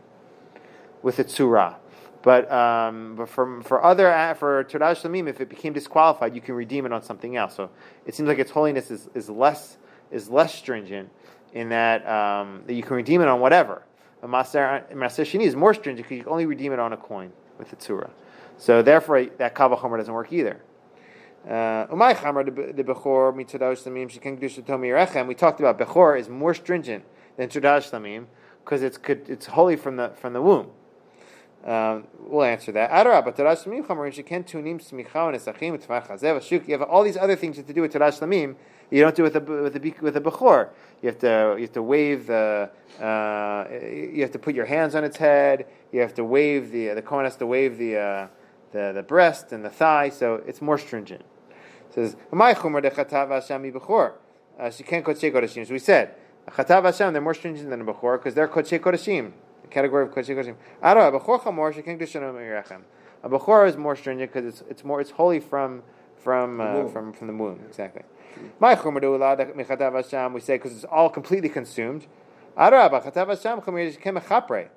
[1.03, 1.77] with a tzura.
[2.23, 6.41] But um, but for for other uh, for Todah Shlamim, if it became disqualified, you
[6.41, 7.57] can redeem it on something else.
[7.57, 7.71] So
[8.05, 9.79] it seems like its holiness is, is less
[10.11, 11.09] is less stringent
[11.55, 13.83] in that um, that you can redeem it on whatever.
[14.21, 17.33] But Maser Sheni is more stringent because you can only redeem it on a coin
[17.59, 18.11] with a tzura.
[18.61, 20.61] So therefore, that kavachomer doesn't work either.
[21.49, 22.45] Uh, Umay chamer
[22.77, 25.27] the bechor mitzadah shlamim shekin kedusha tomi rechem.
[25.27, 27.03] We talked about bechor is more stringent
[27.39, 28.27] than tzeddah shlamim
[28.63, 30.67] because it's it's holy from the from the womb.
[31.65, 32.91] Um, we'll answer that.
[32.91, 36.67] Adara, but Todah Shlamim Chamarin Sheken Tunim Smicha and Esachim Tfach Chazev Ashuk.
[36.67, 38.57] You have all these other things you have to do with Todah Shlamim.
[38.91, 40.71] You don't do with a with a with a bechor.
[41.03, 44.95] You have to you have to wave the uh, you have to put your hands
[44.95, 45.67] on its head.
[45.93, 48.27] You have to wave the the Kohen has to wave the uh,
[48.73, 50.09] the the breast and the thigh.
[50.09, 51.23] So it's more stringent.
[51.91, 53.43] It says My Chumer de Chatav
[54.77, 55.67] She can't Kodesh Kodeshim.
[55.67, 56.15] So we said
[56.49, 60.11] Chatav Hashem they're more stringent than a bechor because they're Kodesh Kodeshim the category of
[60.11, 60.55] kodesh kodesh.
[60.83, 62.83] Ara a bechor chamor shekin kedushanom mirachem.
[63.23, 65.83] A bechor is more stringent because it's it's more it's holy from
[66.17, 68.03] from uh, from from the womb exactly.
[68.59, 72.07] My mechatav Hashem we say because it's all completely consumed.
[72.57, 74.69] Ara bechatav Hashem chomer shekin mechapre.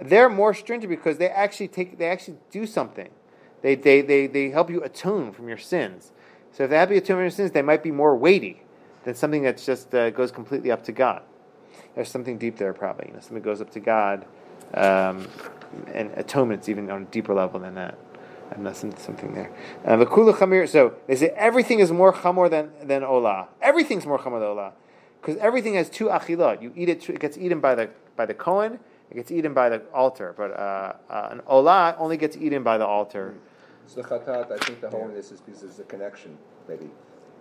[0.00, 3.10] They're more stringent because they actually take they actually do something.
[3.62, 6.12] They they they they help you atone from your sins.
[6.52, 8.62] So if they help you atone from your sins, they might be more weighty
[9.04, 11.22] than something that just uh, goes completely up to God
[11.94, 13.08] there's something deep there probably.
[13.08, 14.24] You know, something goes up to God,
[14.74, 15.28] um,
[15.92, 17.98] and atonement's even on a deeper level than that.
[18.52, 19.52] And that's something there.
[19.84, 20.66] Uh.
[20.66, 23.46] So they say everything is more chamor than than olah.
[23.62, 24.72] Everything's more chamor than olah,
[25.20, 26.60] because everything has two achilot.
[26.60, 27.08] You eat it.
[27.08, 28.80] It gets eaten by the by the kohen.
[29.10, 30.34] It gets eaten by the altar.
[30.36, 33.34] But uh, uh, an olah only gets eaten by the altar.
[33.86, 36.38] So the chatat, I think the holiness is because there's a connection,
[36.68, 36.86] maybe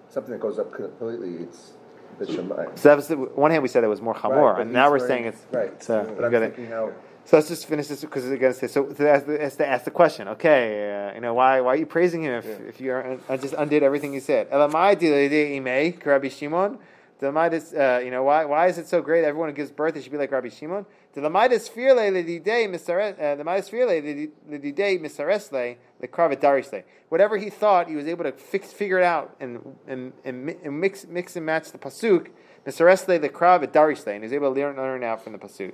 [0.10, 1.44] something that goes up completely.
[1.44, 1.74] It's
[2.18, 2.78] the shemayim.
[2.78, 4.90] So that was the, one hand we said it was more chamor, but and now
[4.90, 5.68] we're saying it's right.
[5.68, 6.92] It's, uh, but I'm thinking how
[7.26, 8.86] So let's just finish this because we're going to say so.
[8.86, 11.86] To ask, the, to ask the question, okay, uh, you know, why why are you
[11.86, 14.50] praising him if, if you are, uh, just undid everything he said?
[14.50, 16.80] Elamai imei, Rabbi Shimon.
[17.22, 19.24] Uh, you know, why why is it so great?
[19.24, 20.86] Everyone who gives birth, they should be like Rabbi Shimon.
[21.14, 23.20] The mitis firle ledidei misaresle
[25.72, 26.84] uh, lekravet darisle.
[27.10, 30.80] Whatever he thought, he was able to fix, figure it out and and, and, and
[30.80, 32.30] mix mix and match the pasuk.
[32.66, 35.74] Misaresle lekravet darisle, and he was able to learn learn out from the pasuk.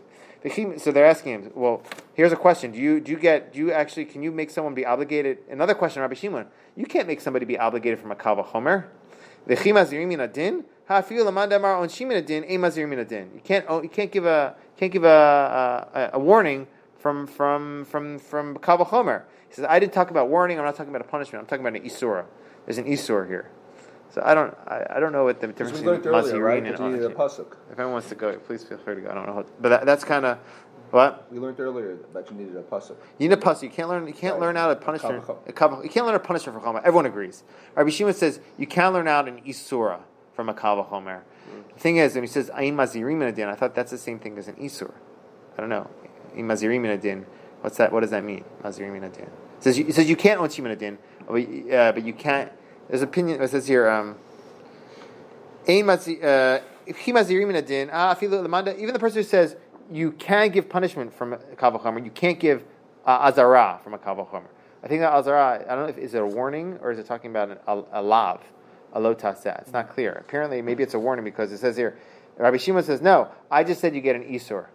[0.80, 1.52] So they're asking him.
[1.54, 1.84] Well,
[2.14, 4.74] here's a question: Do you do you get do you actually can you make someone
[4.74, 5.40] be obligated?
[5.50, 6.48] Another question, Rabbi Shimon.
[6.76, 8.90] You can't make somebody be obligated from a kava homer.
[9.48, 13.32] The chimazirim min adin hafiu lamandamar on shimin adin emazirim min adin.
[13.34, 16.68] You can't oh, you can't give a can't give a, a, a warning
[16.98, 19.26] from from from from kava homer.
[19.50, 20.60] He says I didn't talk about warning.
[20.60, 21.41] I'm not talking about a punishment.
[21.41, 22.26] I'm talking about an isura.
[22.66, 23.52] There's an isur here.
[24.16, 26.68] So I don't, I, I don't know what the difference we between earlier, right, and
[26.68, 27.14] that a Anashi.
[27.14, 27.58] pasuk.
[27.70, 29.10] If anyone wants to go, please feel free to go.
[29.10, 30.38] I don't know, what, but that, that's kind of
[30.92, 32.96] what We learned earlier that you needed a pasuk.
[33.18, 33.62] you need a puss.
[33.64, 34.06] You can't learn.
[34.08, 34.42] You can't Right.
[34.42, 35.24] learn out a punishment.
[35.48, 36.80] A kav- you can't learn a punishment for choma.
[36.80, 37.44] Everyone agrees.
[37.76, 40.00] Rabbi Shimon says you can't learn out an isura
[40.34, 41.22] from a kavachomer.
[41.74, 43.98] The thing is, when he says ayin mazirim in a din, I thought that's the
[43.98, 44.92] same thing as an isur.
[45.58, 45.88] I don't know.
[46.36, 47.26] Ayin mazirim in a din.
[47.62, 47.92] What's that?
[47.92, 48.44] What does that mean?
[48.64, 49.24] Mazirim in a din.
[49.58, 51.34] It says you, it says you can't own in a din, but,
[51.74, 52.52] uh, but you can't.
[52.90, 53.42] There's opinion.
[53.42, 53.90] It says here.
[53.90, 54.18] Um,
[55.68, 59.56] Ain mazi- if he mazirim in a din, afilu lemanda, even the person who says
[59.92, 62.64] you can give punishment from a kavachomer, you can't give
[63.06, 64.48] uh, azara from a kavachomer.
[64.84, 67.08] I think that azara, I don't know if is it a warning or is it
[67.08, 68.42] talking about an, a, a lav,
[68.94, 69.62] a lotaseh.
[69.62, 70.14] It's not clear.
[70.14, 71.98] Apparently, maybe it's a warning because it says here,
[72.38, 74.68] Rabbi Shimon says, no, I just said you get an isur.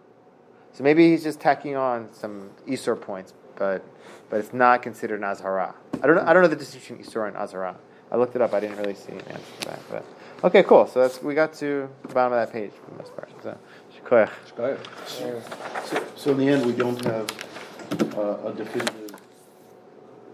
[0.73, 3.83] So maybe he's just tacking on some isur points, but
[4.29, 5.75] but it's not considered an azara.
[6.01, 6.23] I don't know.
[6.25, 7.75] I don't know the distinction between isur and azara.
[8.11, 8.53] I looked it up.
[8.53, 9.79] I didn't really see an answer to that.
[9.89, 10.05] But
[10.45, 10.87] okay, cool.
[10.87, 13.29] So that's we got to the bottom of that page for the most part.
[13.43, 13.57] So.
[15.05, 15.41] So,
[16.15, 17.27] so in the end, we don't have
[18.17, 19.11] uh, a definitive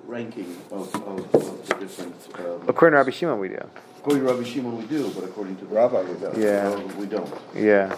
[0.06, 2.16] ranking of, of, of the different.
[2.40, 3.70] Um, According to Rabbi Shimon, we do.
[3.98, 6.38] according to Rabbi Shimon, we do, but according to the Rava, we don't.
[6.38, 6.76] Yeah.
[6.96, 7.34] we don't.
[7.56, 7.96] Yeah,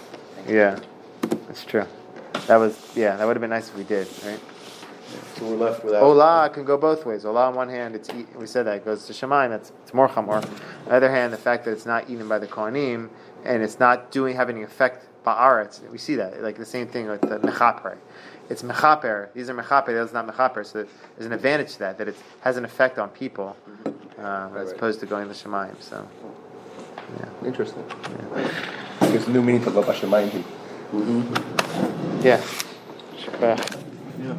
[0.48, 0.80] yeah,
[1.48, 1.86] that's true.
[2.48, 3.16] That was yeah.
[3.16, 4.40] That would have been nice if we did, right?
[5.38, 6.04] So we're left without.
[6.04, 7.26] Ola can go both ways.
[7.26, 9.50] Ola on one hand, it's eat, we said that it goes to Shemaim.
[9.50, 10.44] That's it's more chamor.
[10.44, 13.10] On the other hand, the fact that it's not eaten by the kohanim
[13.46, 15.88] and it's not doing having an effect ba'aretz.
[15.92, 17.98] We see that like the same thing with the mechaper.
[18.50, 19.28] It's mechaper.
[19.34, 19.88] These are mechaper.
[19.88, 20.66] That's not mechaper.
[20.66, 23.56] So there's an advantage to that that it has an effect on people
[24.18, 24.76] um, as Right.
[24.76, 25.80] opposed to going to Shemaim.
[25.82, 26.08] So
[27.20, 27.48] yeah.
[27.48, 27.84] Interesting.
[28.36, 29.12] Yeah.
[29.12, 30.44] Gives new meaning to Lo Bashemayim.
[32.24, 32.42] yeah.
[33.18, 33.82] Shkach.
[34.22, 34.36] Yeah.